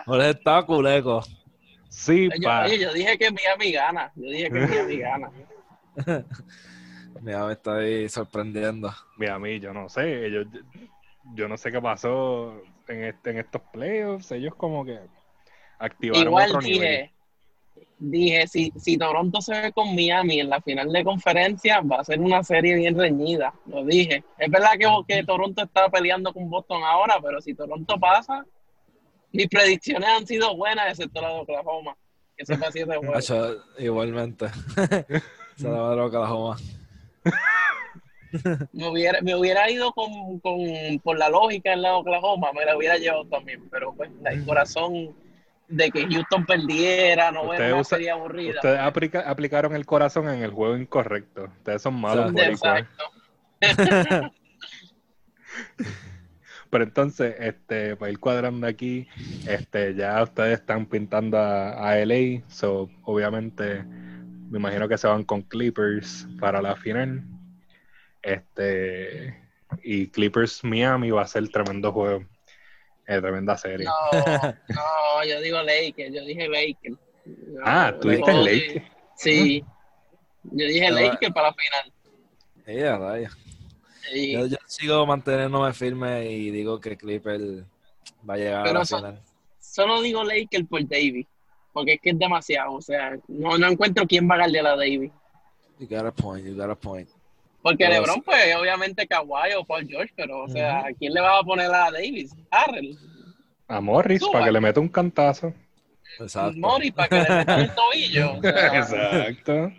Jorge 0.06 0.30
estaba 0.30 0.66
culeco. 0.66 1.24
Sí, 1.88 2.28
Yo, 2.38 2.44
pa. 2.44 2.66
oye, 2.66 2.80
yo 2.80 2.92
dije 2.92 3.18
que 3.18 3.32
Miami 3.32 3.72
gana. 3.72 4.12
Yo 4.16 4.30
dije 4.30 4.52
que 4.52 4.60
Miami 4.60 4.98
gana. 4.98 5.32
Mira, 7.22 7.46
me 7.46 7.54
está 7.54 7.78
ahí 7.78 8.10
sorprendiendo. 8.10 8.94
Miami, 9.16 9.62
yo 9.62 9.74
no 9.74 9.88
sé, 9.88 10.26
ellos 10.26 10.48
yo 11.36 11.48
no 11.48 11.56
sé 11.56 11.72
qué 11.72 11.80
pasó 11.80 12.62
en 12.90 13.06
este 13.06 13.30
en 13.32 13.38
estos 13.38 13.62
playoffs, 13.72 14.34
ellos 14.34 14.54
como 14.56 14.84
que 14.84 15.00
activaron 15.80 16.24
Igual 16.24 16.50
otro 16.50 16.62
nivel. 16.62 17.10
Dije, 18.00 18.48
si, 18.48 18.74
si 18.78 18.98
Toronto 18.98 19.42
se 19.42 19.60
ve 19.60 19.72
con 19.72 19.96
Miami 19.96 20.40
en 20.40 20.50
la 20.50 20.62
final 20.62 20.92
de 20.92 21.04
conferencia, 21.04 21.82
va 21.82 21.98
a 21.98 22.04
ser 22.04 22.20
una 22.20 22.44
serie 22.44 22.76
bien 22.76 22.98
reñida. 22.98 23.54
Lo 23.66 23.84
dije. 23.84 24.24
Es 24.38 24.50
verdad 24.50 24.72
que, 24.80 24.88
que 25.08 25.24
Toronto 25.24 25.64
está 25.64 25.90
peleando 25.90 26.34
con 26.34 26.50
Boston 26.50 26.82
ahora, 26.84 27.20
pero 27.22 27.42
si 27.42 27.54
Toronto 27.54 28.00
pasa, 28.00 28.46
mis 29.32 29.48
predicciones 29.48 30.10
han 30.10 30.28
sido 30.28 30.56
buenas, 30.56 30.90
excepto 30.90 31.22
la 31.22 31.30
de 31.30 31.40
Oklahoma, 31.40 31.96
que 32.38 32.46
se 32.46 32.58
siete 32.72 32.96
juegos. 32.98 33.18
Hacho, 33.18 33.58
igualmente. 33.80 34.48
se 35.56 35.68
la 35.70 35.80
va 35.80 35.94
a 35.94 36.06
Oklahoma. 36.06 36.58
Me 38.72 38.90
hubiera, 38.90 39.22
me 39.22 39.36
hubiera 39.36 39.70
ido 39.70 39.92
con, 39.92 40.40
con, 40.40 40.60
por 41.04 41.18
la 41.20 41.30
lógica 41.30 41.74
en 41.74 41.84
la 41.84 41.90
de 41.90 41.96
Oklahoma, 41.96 42.52
me 42.54 42.66
la 42.66 42.76
hubiera 42.76 42.98
llevado 42.98 43.26
también, 43.26 43.70
pero 43.70 43.94
pues 43.94 44.10
el 44.26 44.44
corazón 44.44 45.16
de 45.68 45.90
que 45.92 46.06
Houston 46.08 46.46
perdiera, 46.46 47.32
no 47.32 47.44
ver 47.44 47.52
Ustedes 47.52 47.72
una 47.74 47.82
usa- 47.82 47.98
serie 47.98 48.12
aburrida. 48.12 48.56
Ustedes 48.56 48.80
aplica- 48.80 49.30
aplicaron 49.30 49.76
el 49.76 49.86
corazón 49.86 50.30
en 50.30 50.44
el 50.44 50.52
juego 50.52 50.78
incorrecto. 50.78 51.46
Ustedes 51.58 51.82
son 51.82 52.00
malos. 52.00 52.34
Exacto. 52.36 53.04
Pero 56.70 56.84
entonces, 56.86 57.36
este, 57.40 57.96
para 57.96 58.12
ir 58.12 58.20
cuadrando 58.20 58.66
aquí, 58.66 59.08
este, 59.48 59.94
ya 59.94 60.22
ustedes 60.24 60.60
están 60.60 60.88
pintando 60.88 61.38
a, 61.38 61.88
a 61.88 62.00
LA, 62.00 62.42
so 62.48 62.90
obviamente 63.04 63.84
me 63.84 64.58
imagino 64.58 64.88
que 64.88 64.98
se 64.98 65.08
van 65.08 65.24
con 65.24 65.44
Clippers 65.44 66.28
para 66.40 66.62
la 66.64 66.76
final. 66.76 67.24
Este, 68.24 69.40
y 69.84 70.08
Clippers 70.08 70.64
Miami 70.64 71.12
va 71.12 71.22
a 71.22 71.28
ser 71.28 71.48
tremendo 71.50 71.92
juego, 71.92 72.26
eh, 73.08 73.20
tremenda 73.22 73.58
serie. 73.58 73.86
No, 73.86 73.94
no, 74.70 75.26
yo 75.28 75.42
digo 75.42 75.62
Lakers, 75.62 76.14
yo 76.14 76.24
dije 76.26 76.48
Lakers. 76.48 76.98
Yo- 77.26 77.62
ah, 77.66 77.94
tú 78.00 78.10
dijiste 78.10 78.34
Lakers. 78.34 78.86
Sí, 79.16 79.64
yo 80.44 80.66
dije 80.68 80.92
Lakers 80.92 81.34
para 81.34 81.48
la 81.50 81.54
final. 81.54 81.94
Ella, 82.66 82.98
raya. 82.98 83.30
Y- 84.14 84.34
Yo, 84.34 84.46
yo 84.48 84.58
sigo 84.68 85.06
manteniéndome 85.06 85.74
firme 85.74 86.30
y 86.30 86.52
digo 86.52 86.80
que 86.80 86.98
Clipper 86.98 87.40
va 88.30 88.34
a 88.34 88.38
llegar 88.38 88.60
a 88.60 88.64
Pero 88.64 88.76
la 88.76 88.82
eso- 88.84 88.98
final. 88.98 89.22
solo 89.60 90.02
digo 90.02 90.24
Lakers 90.24 90.68
por 90.68 90.86
Davis, 90.88 91.26
porque 91.72 91.94
es 91.94 92.02
que 92.02 92.10
es 92.12 92.20
demasiado, 92.20 92.74
o 92.74 92.82
sea, 92.82 93.18
no, 93.28 93.58
no 93.58 93.68
encuentro 93.68 94.06
quién 94.06 94.30
va 94.30 94.36
a 94.36 94.38
ganarle 94.40 94.60
a 94.60 94.64
la 94.64 94.76
Davis. 94.76 95.12
You 95.80 95.88
got 95.88 96.06
a 96.06 96.12
point, 96.12 96.46
you 96.46 96.56
got 96.56 96.70
a 96.70 96.76
point. 96.76 97.10
Porque 97.64 97.86
Pero 97.86 97.94
LeBron, 98.02 98.16
sí. 98.16 98.22
pues, 98.26 98.56
obviamente 98.58 99.08
Kawhi 99.08 99.54
o 99.58 99.64
Paul 99.66 99.88
George, 99.88 100.14
pero, 100.16 100.44
o 100.44 100.50
sea, 100.50 100.80
¿a 100.86 100.94
quién 100.94 101.14
le 101.14 101.22
va 101.22 101.40
a 101.40 101.44
poner 101.44 101.74
a 101.74 101.90
Davis? 101.90 102.36
Harrell, 102.52 102.96
A 103.68 103.80
Morris 103.82 104.20
Suba. 104.20 104.34
para 104.34 104.46
que 104.46 104.52
le 104.52 104.62
meta 104.62 104.80
un 104.82 104.90
cantazo. 104.90 105.54
Exacto. 106.20 106.58
Mori, 106.60 106.92
para 106.92 107.08
que 107.10 107.16
le 107.16 107.36
metan 107.38 107.60
el 107.62 107.72
tobillo. 107.74 108.34
o 108.38 108.42
sea, 108.42 108.78
Exacto. 108.78 109.72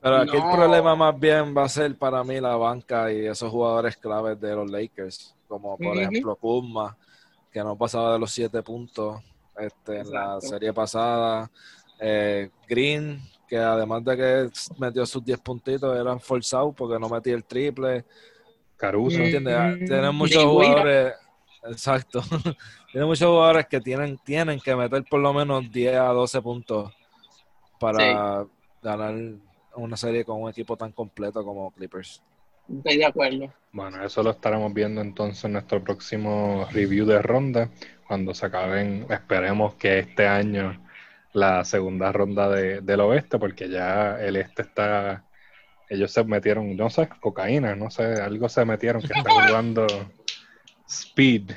Pero 0.00 0.16
aquí 0.18 0.36
No. 0.36 0.50
el 0.50 0.56
problema 0.56 0.94
más 0.96 1.18
bien 1.18 1.56
va 1.56 1.64
a 1.64 1.68
ser 1.68 1.96
para 1.96 2.22
mí 2.22 2.40
la 2.40 2.56
banca 2.56 3.10
y 3.12 3.26
esos 3.26 3.50
jugadores 3.50 3.96
claves 3.96 4.38
de 4.40 4.54
los 4.54 4.70
Lakers, 4.70 5.34
como 5.48 5.76
por 5.78 5.96
ejemplo 5.96 6.36
Kuzma, 6.36 6.96
que 7.52 7.60
no 7.60 7.76
pasaba 7.76 8.12
de 8.12 8.18
los 8.18 8.30
siete 8.32 8.62
puntos 8.62 9.20
este, 9.58 10.00
en 10.00 10.10
la 10.10 10.40
serie 10.40 10.72
pasada. 10.72 11.50
Eh, 12.00 12.50
Green, 12.68 13.20
que 13.52 13.58
además 13.58 14.02
de 14.02 14.16
que 14.16 14.50
metió 14.78 15.04
sus 15.04 15.22
10 15.22 15.38
puntitos, 15.40 15.94
eran 15.94 16.18
forzados 16.18 16.74
porque 16.74 16.98
no 16.98 17.06
metía 17.10 17.34
el 17.34 17.44
triple. 17.44 18.02
Caruso. 18.78 19.18
Mm. 19.18 19.22
¿Entiendes? 19.24 19.54
Ah, 19.54 19.74
Tienen 19.76 20.14
muchos 20.14 20.42
jugadores, 20.42 21.12
exacto. 21.64 22.22
Tienen 22.92 23.06
muchos 23.06 23.28
jugadores 23.28 23.66
que 23.66 23.78
tienen, 23.78 24.16
tienen 24.24 24.58
que 24.58 24.74
meter 24.74 25.04
por 25.04 25.20
lo 25.20 25.34
menos 25.34 25.70
10 25.70 25.96
a 25.96 26.06
12 26.06 26.40
puntos 26.40 26.96
para 27.78 28.46
ganar 28.82 29.14
una 29.76 29.98
serie 29.98 30.24
con 30.24 30.40
un 30.40 30.48
equipo 30.48 30.74
tan 30.74 30.92
completo 30.92 31.44
como 31.44 31.72
Clippers. 31.72 32.22
Estoy 32.74 32.96
de 32.96 33.04
acuerdo. 33.04 33.52
Bueno, 33.70 34.02
eso 34.02 34.22
lo 34.22 34.30
estaremos 34.30 34.72
viendo 34.72 35.02
entonces 35.02 35.44
en 35.44 35.52
nuestro 35.52 35.84
próximo 35.84 36.66
review 36.72 37.04
de 37.04 37.20
ronda, 37.20 37.68
cuando 38.08 38.32
se 38.32 38.46
acaben, 38.46 39.04
esperemos 39.10 39.74
que 39.74 39.98
este 39.98 40.26
año 40.26 40.82
la 41.32 41.64
segunda 41.64 42.12
ronda 42.12 42.48
de- 42.48 42.80
del 42.80 43.00
oeste, 43.00 43.38
porque 43.38 43.68
ya 43.68 44.20
el 44.20 44.36
este 44.36 44.62
está, 44.62 45.24
ellos 45.88 46.10
se 46.12 46.24
metieron, 46.24 46.76
no 46.76 46.90
sé, 46.90 47.08
cocaína, 47.20 47.74
no 47.74 47.90
sé, 47.90 48.04
algo 48.20 48.48
se 48.48 48.64
metieron 48.64 49.00
que 49.02 49.12
están 49.12 49.24
jugando 49.46 49.86
speed. 50.88 51.50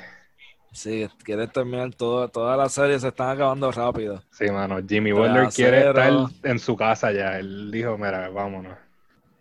Sí, 0.72 1.08
quieren 1.24 1.48
terminar 1.50 1.94
todo, 1.94 2.28
toda 2.28 2.56
la 2.56 2.68
serie, 2.68 2.98
se 2.98 3.08
están 3.08 3.30
acabando 3.30 3.70
rápido. 3.72 4.22
Sí, 4.30 4.50
mano, 4.50 4.78
Jimmy 4.86 5.12
Butler 5.12 5.48
quiere 5.48 5.80
cero. 5.82 6.28
estar 6.28 6.50
en 6.50 6.58
su 6.58 6.76
casa 6.76 7.12
ya, 7.12 7.38
él 7.38 7.70
dijo, 7.70 7.96
mira, 7.96 8.28
vámonos. 8.28 8.76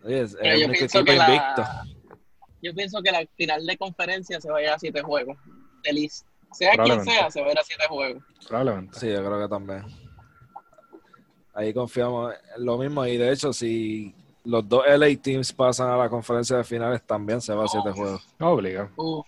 Oye, 0.03 0.21
es 0.21 0.35
Pero 0.35 0.53
el 0.53 0.59
yo 0.61 0.65
único 0.67 0.77
pienso 0.79 1.03
que 1.03 1.11
invicto. 1.13 1.61
la, 1.61 1.83
yo 2.61 2.73
pienso 2.73 3.01
que 3.01 3.11
la 3.11 3.25
final 3.35 3.65
de 3.65 3.77
conferencia 3.77 4.39
se 4.39 4.49
va 4.49 4.59
a 4.59 4.61
ir 4.61 4.69
a 4.69 4.79
siete 4.79 5.01
juegos. 5.01 5.37
Feliz. 5.83 6.25
Sea 6.53 6.71
quien 6.83 7.03
sea, 7.03 7.29
se 7.29 7.41
va 7.41 7.47
a 7.47 7.51
ir 7.51 7.59
a 7.59 7.63
siete 7.63 7.83
juegos. 7.89 8.23
Probablemente. 8.47 8.97
Sí, 8.99 9.11
yo 9.11 9.17
creo 9.25 9.41
que 9.41 9.49
también. 9.49 9.83
Ahí 11.55 11.73
confiamos 11.73 12.33
en 12.57 12.65
lo 12.65 12.77
mismo 12.77 13.05
y 13.05 13.17
de 13.17 13.31
hecho 13.31 13.51
si 13.53 14.13
los 14.43 14.67
dos 14.67 14.83
LA 14.87 15.07
teams 15.21 15.51
pasan 15.53 15.89
a 15.89 15.97
la 15.97 16.09
conferencia 16.09 16.57
de 16.57 16.63
finales 16.63 17.01
también 17.03 17.41
se 17.41 17.53
va 17.55 17.63
a 17.63 17.67
siete 17.67 17.91
juegos. 17.91 18.27
No 18.37 18.49
obliga. 18.51 18.89
Uf, 18.97 19.25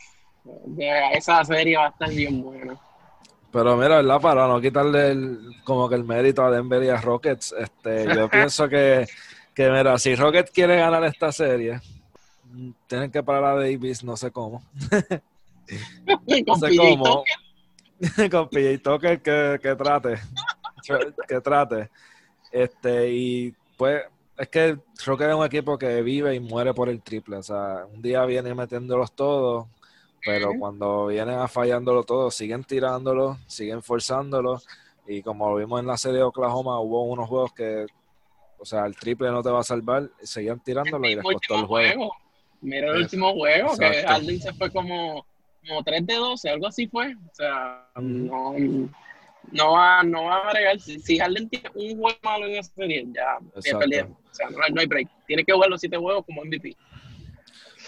ya, 0.78 1.10
esa 1.12 1.44
serie 1.46 1.78
va 1.78 1.86
a 1.86 1.90
estar 1.90 2.10
bien 2.10 2.42
buena. 2.44 2.78
Pero 3.52 3.78
mira, 3.78 3.96
¿verdad? 3.96 4.20
Para 4.22 4.48
no 4.48 4.60
quitarle 4.62 5.12
el- 5.12 5.40
como 5.64 5.88
que 5.90 5.96
el 5.96 6.04
mérito 6.04 6.44
a 6.46 6.52
Denver 6.52 6.84
y 6.84 6.90
a 6.90 6.98
Rockets, 6.98 7.56
este, 7.58 8.14
yo 8.14 8.30
pienso 8.30 8.68
que, 8.68 9.08
que, 9.56 9.70
mira, 9.72 9.98
si 9.98 10.14
Rockets 10.16 10.52
quiere 10.52 10.76
ganar 10.76 11.04
esta 11.06 11.32
serie, 11.32 11.80
tienen 12.88 13.10
que 13.10 13.24
parar 13.24 13.46
a 13.46 13.56
Davis, 13.56 14.04
no 14.04 14.18
sé 14.18 14.32
cómo. 14.32 14.62
No 16.48 16.56
sé 16.56 16.78
cómo. 16.78 17.24
Con 18.32 18.48
PJ 18.50 18.78
Tucker 18.82 19.22
que, 19.22 19.60
que 19.62 19.76
trate. 19.76 20.16
Que 21.28 21.42
trate. 21.42 21.90
Este, 22.52 23.12
y 23.12 23.54
pues, 23.78 24.04
es 24.38 24.48
que 24.50 24.78
Rockets 25.06 25.30
es 25.30 25.36
un 25.36 25.46
equipo 25.46 25.78
que 25.78 26.02
vive 26.02 26.36
y 26.36 26.40
muere 26.40 26.74
por 26.74 26.90
el 26.90 27.02
triple. 27.02 27.38
O 27.38 27.44
sea, 27.44 27.86
un 27.92 28.02
día 28.02 28.24
viene 28.26 28.54
metiéndolos 28.54 29.12
todos, 29.14 29.68
pero 30.24 30.52
cuando 30.60 31.08
vienen 31.08 31.40
a 31.40 31.48
fallándolo 31.48 32.04
todo, 32.04 32.30
siguen 32.32 32.64
tirándolo, 32.64 33.38
siguen 33.48 33.82
forzándolo. 33.82 34.62
Y 35.08 35.22
como 35.22 35.50
lo 35.50 35.56
vimos 35.56 35.80
en 35.80 35.88
la 35.88 35.98
serie 35.98 36.18
de 36.18 36.24
Oklahoma, 36.24 36.80
hubo 36.80 37.04
unos 37.04 37.28
juegos 37.28 37.54
que, 37.54 37.86
o 38.60 38.66
sea, 38.66 38.86
el 38.86 38.96
triple 38.96 39.32
no 39.32 39.42
te 39.42 39.50
va 39.50 39.62
a 39.62 39.64
seguían 39.64 40.12
seguían 40.22 40.60
tirándolo 40.60 41.08
y 41.08 41.16
les 41.16 41.24
costó 41.24 41.60
el 41.60 41.66
juego. 41.66 42.14
Mira 42.62 42.92
el 42.92 43.04
último 43.04 43.34
juego, 43.34 43.78
que 43.78 44.04
Harden 44.04 44.42
se 44.42 44.54
fue 44.54 44.72
como, 44.72 45.26
como 45.66 45.84
3 45.84 46.06
de 46.06 46.16
12, 46.16 46.50
algo 46.50 46.68
así 46.68 46.88
fue. 46.88 47.16
O 47.16 47.34
sea, 47.34 47.88
no, 47.96 48.54
no, 49.52 49.74
va, 49.74 50.04
no 50.04 50.26
va 50.26 50.38
a 50.38 50.50
agregar. 50.50 50.80
Si, 50.80 51.00
si 51.00 51.18
Harden 51.18 51.50
tiene 51.50 51.70
un 51.74 51.98
juego 52.00 52.18
malo 52.24 52.46
en 52.46 52.56
esa 52.56 52.74
serie, 52.74 53.06
ya 53.14 53.78
perdieron. 53.80 54.12
O 54.12 54.34
sea, 54.34 54.50
no 54.50 54.64
hay, 54.64 54.72
no 54.72 54.82
hay 54.82 54.88
break. 54.88 55.10
Tiene 55.26 55.44
que 55.44 55.54
jugar 55.54 55.70
los 55.70 55.80
7 55.80 55.98
juegos 55.98 56.26
como 56.26 56.44
MVP. 56.44 56.76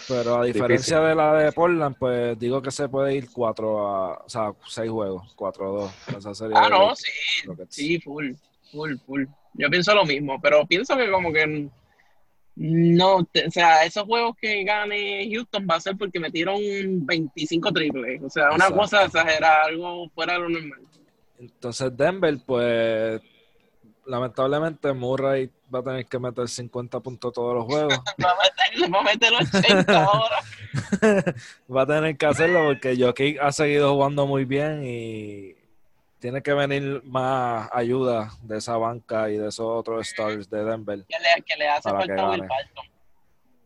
Pero 0.08 0.40
a 0.40 0.44
diferencia 0.44 1.00
de 1.00 1.14
la 1.14 1.34
de 1.34 1.52
Portland, 1.52 1.96
pues 1.96 2.38
digo 2.38 2.60
que 2.60 2.70
se 2.70 2.88
puede 2.88 3.14
ir 3.14 3.28
4 3.32 3.86
a, 3.86 4.12
o 4.24 4.28
sea, 4.28 4.52
6 4.66 4.90
juegos, 4.90 5.34
4 5.36 5.64
a 5.64 5.80
2. 5.82 5.92
Esa 6.18 6.34
serie 6.34 6.56
ah, 6.58 6.68
no, 6.68 6.94
sí, 6.96 7.10
sí, 7.68 8.00
full, 8.00 8.32
full, 8.72 8.96
full. 9.06 9.24
Yo 9.54 9.68
pienso 9.70 9.94
lo 9.94 10.04
mismo, 10.04 10.40
pero 10.40 10.66
pienso 10.66 10.96
que 10.96 11.10
como 11.10 11.32
que 11.32 11.68
no, 12.56 13.16
o 13.16 13.50
sea, 13.50 13.84
esos 13.84 14.04
juegos 14.04 14.36
que 14.40 14.64
gane 14.64 15.28
Houston 15.32 15.66
va 15.70 15.76
a 15.76 15.80
ser 15.80 15.96
porque 15.96 16.20
metieron 16.20 16.58
25 17.06 17.72
triples, 17.72 18.22
o 18.22 18.28
sea, 18.28 18.50
una 18.50 18.70
cosa 18.70 19.04
exagerada, 19.04 19.64
algo 19.64 20.08
fuera 20.10 20.34
de 20.34 20.40
lo 20.40 20.48
normal. 20.50 20.80
Entonces 21.40 21.96
Denver, 21.96 22.38
pues 22.46 23.20
lamentablemente 24.04 24.92
Murray 24.92 25.50
va 25.74 25.78
a 25.78 25.82
tener 25.82 26.06
que 26.06 26.18
meter 26.18 26.48
50 26.48 27.00
puntos 27.00 27.32
todos 27.32 27.54
los 27.54 27.64
juegos. 27.64 27.98
va, 28.22 29.00
a 29.00 29.02
meter, 29.02 29.32
80 29.32 30.04
ahora. 30.04 31.34
va 31.74 31.82
a 31.82 31.86
tener 31.86 32.16
que 32.18 32.26
hacerlo 32.26 32.66
porque 32.66 32.96
Jokic 32.98 33.40
ha 33.40 33.52
seguido 33.52 33.94
jugando 33.94 34.26
muy 34.26 34.44
bien 34.44 34.84
y 34.84 35.54
tiene 36.18 36.42
que 36.42 36.52
venir 36.52 37.02
más 37.04 37.70
ayuda 37.72 38.30
de 38.42 38.58
esa 38.58 38.76
banca 38.76 39.30
y 39.30 39.38
de 39.38 39.48
esos 39.48 39.66
otros 39.66 40.06
stars 40.08 40.50
de 40.50 40.62
Denver. 40.62 41.06
Que 41.08 41.56
le, 41.56 41.68
hace 41.68 41.88
falta 41.88 42.30
Will 42.30 42.40
Barton. 42.42 42.89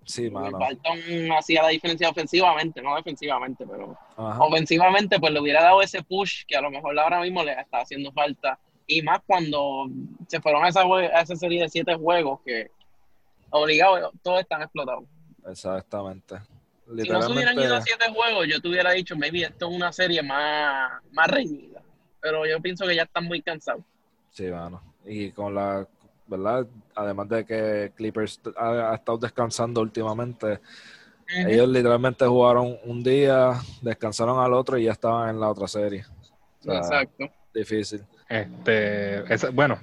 Sí, 0.05 0.31
mano. 0.31 0.59
Barton 0.59 0.99
hacía 1.37 1.63
la 1.63 1.69
diferencia 1.69 2.09
ofensivamente, 2.09 2.83
no 2.83 2.95
defensivamente, 2.97 3.67
pero 3.67 3.97
ofensivamente 4.17 5.19
pues 5.19 5.33
le 5.33 5.41
hubiera 5.41 5.63
dado 5.63 5.83
ese 5.83 6.03
push 6.03 6.45
que 6.47 6.57
a 6.57 6.61
lo 6.61 6.71
mejor 6.71 6.99
ahora 6.99 7.21
mismo 7.21 7.43
le 7.43 7.53
está 7.53 7.81
haciendo 7.81 8.13
falta 8.13 8.59
y 8.87 9.03
más 9.03 9.21
cuando 9.27 9.87
se 10.29 10.41
fueron 10.41 10.65
a 10.65 10.69
esa, 10.69 10.83
esa 11.21 11.37
serie 11.37 11.63
de 11.63 11.69
siete 11.69 11.95
juegos 11.95 12.41
que 12.45 12.71
obligados 13.51 14.13
todos 14.23 14.41
están 14.41 14.63
explotados. 14.63 15.05
Exactamente. 15.47 16.37
Si 17.03 17.09
no 17.09 17.23
se 17.23 17.33
hubieran 17.33 17.59
ido 17.59 17.75
a 17.75 17.81
siete 17.81 18.05
juegos, 18.13 18.47
yo 18.47 18.61
te 18.61 18.69
hubiera 18.69 18.93
dicho, 18.93 19.17
maybe 19.17 19.43
esto 19.43 19.69
es 19.69 19.75
una 19.75 19.91
serie 19.93 20.23
más, 20.23 21.03
más 21.13 21.29
reñida. 21.29 21.83
Pero 22.21 22.47
yo 22.47 22.61
pienso 22.61 22.87
que 22.87 22.95
ya 22.95 23.05
están 23.05 23.25
muy 23.25 23.41
cansados. 23.41 23.83
Sí, 24.31 24.51
bueno. 24.51 24.83
Y 25.07 25.31
con 25.33 25.55
la, 25.55 25.87
¿verdad? 26.27 26.67
Además 26.95 27.29
de 27.29 27.45
que 27.45 27.93
Clippers 27.97 28.41
ha, 28.57 28.95
estado 28.95 29.19
descansando 29.19 29.81
últimamente, 29.81 30.61
ellos 31.47 31.69
literalmente 31.69 32.27
jugaron 32.27 32.77
un 32.85 33.03
día, 33.03 33.53
descansaron 33.81 34.39
al 34.39 34.53
otro 34.53 34.79
y 34.79 34.85
ya 34.85 34.93
estaban 34.93 35.31
en 35.31 35.41
la 35.41 35.49
otra 35.49 35.67
serie. 35.69 36.05
Exacto. 36.65 37.31
Difícil. 37.53 38.05
Este, 38.29 39.23
bueno, 39.53 39.79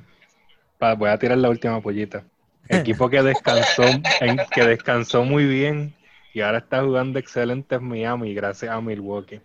voy 0.97 1.09
a 1.09 1.17
tirar 1.17 1.37
la 1.37 1.49
última 1.49 1.81
pollita. 1.81 2.23
Equipo 2.67 3.09
que 3.09 3.21
descansó, 3.21 3.83
en, 4.21 4.39
que 4.53 4.65
descansó 4.65 5.23
muy 5.23 5.45
bien 5.45 5.93
y 6.33 6.41
ahora 6.41 6.59
está 6.59 6.81
jugando 6.83 7.19
excelente 7.19 7.75
es 7.75 7.81
Miami 7.81 8.33
gracias 8.33 8.71
a 8.71 8.79
Milwaukee 8.79 9.41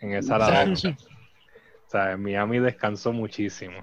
en 0.00 0.12
esa 0.14 0.38
la 0.38 0.64
O 0.72 1.90
sea, 1.90 2.16
Miami 2.16 2.58
descansó 2.58 3.12
muchísimo 3.12 3.82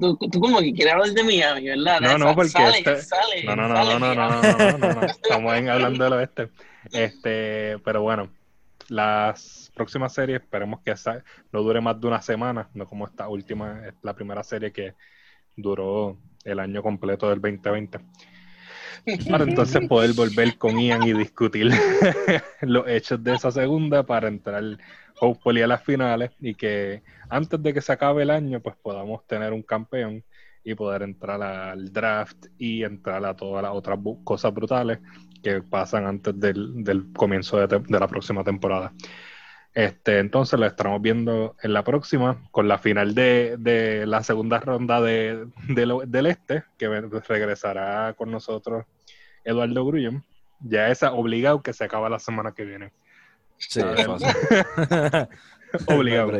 tú, 0.00 0.16
tú, 0.16 0.40
como 0.40 0.60
que 0.60 0.72
quieres 0.72 0.94
hablar 0.94 1.10
de 1.10 1.22
Miami, 1.22 1.68
¿verdad? 1.68 2.00
No, 2.00 2.18
no, 2.18 2.34
porque 2.34 2.50
sale, 2.50 2.78
este... 2.78 3.02
sale, 3.02 3.44
no, 3.44 3.54
no, 3.54 3.68
no, 3.68 3.76
sale, 3.76 3.98
no, 3.98 3.98
no, 3.98 4.14
no, 4.14 4.30
no, 4.30 4.42
no, 4.42 4.78
no, 4.78 4.94
no, 4.94 5.06
estamos 5.06 5.52
hablando 5.52 6.04
del 6.04 6.12
oeste. 6.14 6.48
Este, 6.92 7.78
pero 7.84 8.02
bueno, 8.02 8.30
las 8.88 9.70
próximas 9.74 10.12
series 10.12 10.40
esperemos 10.40 10.80
que 10.80 10.94
no 11.52 11.62
dure 11.62 11.80
más 11.80 12.00
de 12.00 12.06
una 12.06 12.22
semana, 12.22 12.68
no 12.74 12.86
como 12.86 13.06
esta 13.06 13.28
última, 13.28 13.86
es 13.86 13.94
la 14.02 14.14
primera 14.14 14.42
serie 14.42 14.72
que 14.72 14.94
duró 15.56 16.16
el 16.44 16.60
año 16.60 16.82
completo 16.82 17.28
del 17.28 17.40
2020. 17.40 17.98
Para 19.30 19.44
entonces 19.44 19.86
poder 19.86 20.14
volver 20.14 20.56
con 20.56 20.78
Ian 20.80 21.02
y 21.02 21.12
discutir 21.12 21.70
los 22.62 22.88
hechos 22.88 23.22
de 23.22 23.34
esa 23.34 23.50
segunda 23.50 24.02
para 24.04 24.28
entrar 24.28 24.78
hopefully 25.20 25.62
a 25.62 25.66
las 25.66 25.82
finales 25.82 26.30
y 26.40 26.54
que 26.54 27.02
antes 27.28 27.62
de 27.62 27.72
que 27.72 27.80
se 27.80 27.92
acabe 27.92 28.22
el 28.22 28.30
año 28.30 28.60
pues 28.60 28.76
podamos 28.76 29.26
tener 29.26 29.52
un 29.52 29.62
campeón 29.62 30.24
y 30.64 30.74
poder 30.74 31.02
entrar 31.02 31.42
al 31.42 31.92
draft 31.92 32.46
y 32.58 32.82
entrar 32.84 33.24
a 33.24 33.36
todas 33.36 33.62
las 33.62 33.72
otras 33.72 33.98
cosas 34.24 34.52
brutales 34.52 34.98
que 35.42 35.60
pasan 35.60 36.06
antes 36.06 36.38
del, 36.40 37.12
comienzo 37.14 37.66
de, 37.66 37.82
la 37.88 38.08
próxima 38.08 38.42
temporada. 38.42 38.92
Este, 39.74 40.20
entonces 40.20 40.58
lo 40.58 40.66
estaremos 40.66 41.02
viendo 41.02 41.56
en 41.62 41.72
la 41.72 41.84
próxima, 41.84 42.48
con 42.50 42.68
la 42.68 42.78
final 42.78 43.14
de, 43.14 44.04
la 44.06 44.22
segunda 44.22 44.58
ronda 44.60 45.00
de, 45.02 45.46
del 45.68 46.26
este, 46.26 46.64
que 46.78 46.88
regresará 46.88 48.14
con 48.14 48.30
nosotros 48.30 48.86
Eduardo 49.44 49.84
Grullón. 49.84 50.24
Ya 50.60 50.88
esa 50.88 51.12
obligado 51.12 51.62
que 51.62 51.74
se 51.74 51.84
acaba 51.84 52.08
la 52.08 52.18
semana 52.18 52.52
que 52.52 52.64
viene. 52.64 52.92
Sí, 53.58 53.80
obligado. 55.86 56.32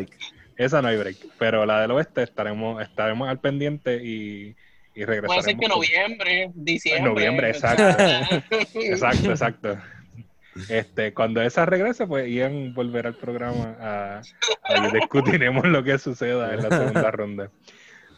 esa 0.56 0.82
no 0.82 0.88
hay 0.88 0.96
break. 0.96 1.16
Pero 1.38 1.66
la 1.66 1.80
del 1.80 1.92
oeste 1.92 2.22
estaremos, 2.22 2.82
estaremos 2.82 3.28
al 3.28 3.40
pendiente 3.40 4.00
y 4.02 4.56
y 4.94 5.04
regresaremos. 5.04 5.36
Puede 5.36 5.42
ser 5.42 5.60
que 5.60 5.68
noviembre, 5.68 6.50
diciembre. 6.54 7.12
Noviembre, 7.12 7.50
exacto. 7.50 7.82
exacto, 8.74 9.30
exacto. 9.30 9.78
Este, 10.68 11.12
cuando 11.12 11.42
esa 11.42 11.66
regrese, 11.66 12.06
pues 12.06 12.30
Ian 12.30 12.74
volverá 12.74 13.08
al 13.08 13.16
programa 13.16 13.76
a, 13.80 14.22
a 14.62 14.88
discutiremos 14.92 15.64
lo 15.64 15.82
que 15.82 15.98
suceda 15.98 16.54
en 16.54 16.62
la 16.62 16.78
segunda 16.78 17.10
ronda. 17.10 17.50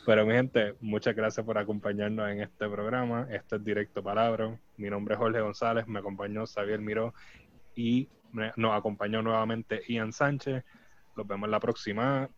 Pero 0.05 0.27
mi 0.27 0.35
gente, 0.35 0.75
muchas 0.81 1.17
gracias 1.17 1.45
por 1.45 1.57
acompañarnos 1.57 2.31
en 2.31 2.43
este 2.43 2.69
programa. 2.69 3.27
Este 3.31 3.57
es 3.57 3.65
Directo 3.65 4.03
Palabra. 4.03 4.57
Mi 4.77 4.91
nombre 4.91 5.15
es 5.15 5.19
Jorge 5.19 5.41
González, 5.41 5.89
me 5.89 5.99
acompañó 5.99 6.47
Xavier 6.47 6.81
Miró 6.81 7.15
y 7.75 8.09
nos 8.33 8.77
acompañó 8.77 9.23
nuevamente 9.23 9.83
Ian 9.89 10.13
Sánchez. 10.13 10.65
Nos 11.17 11.27
vemos 11.27 11.49
la 11.49 11.61
próxima. 11.61 12.29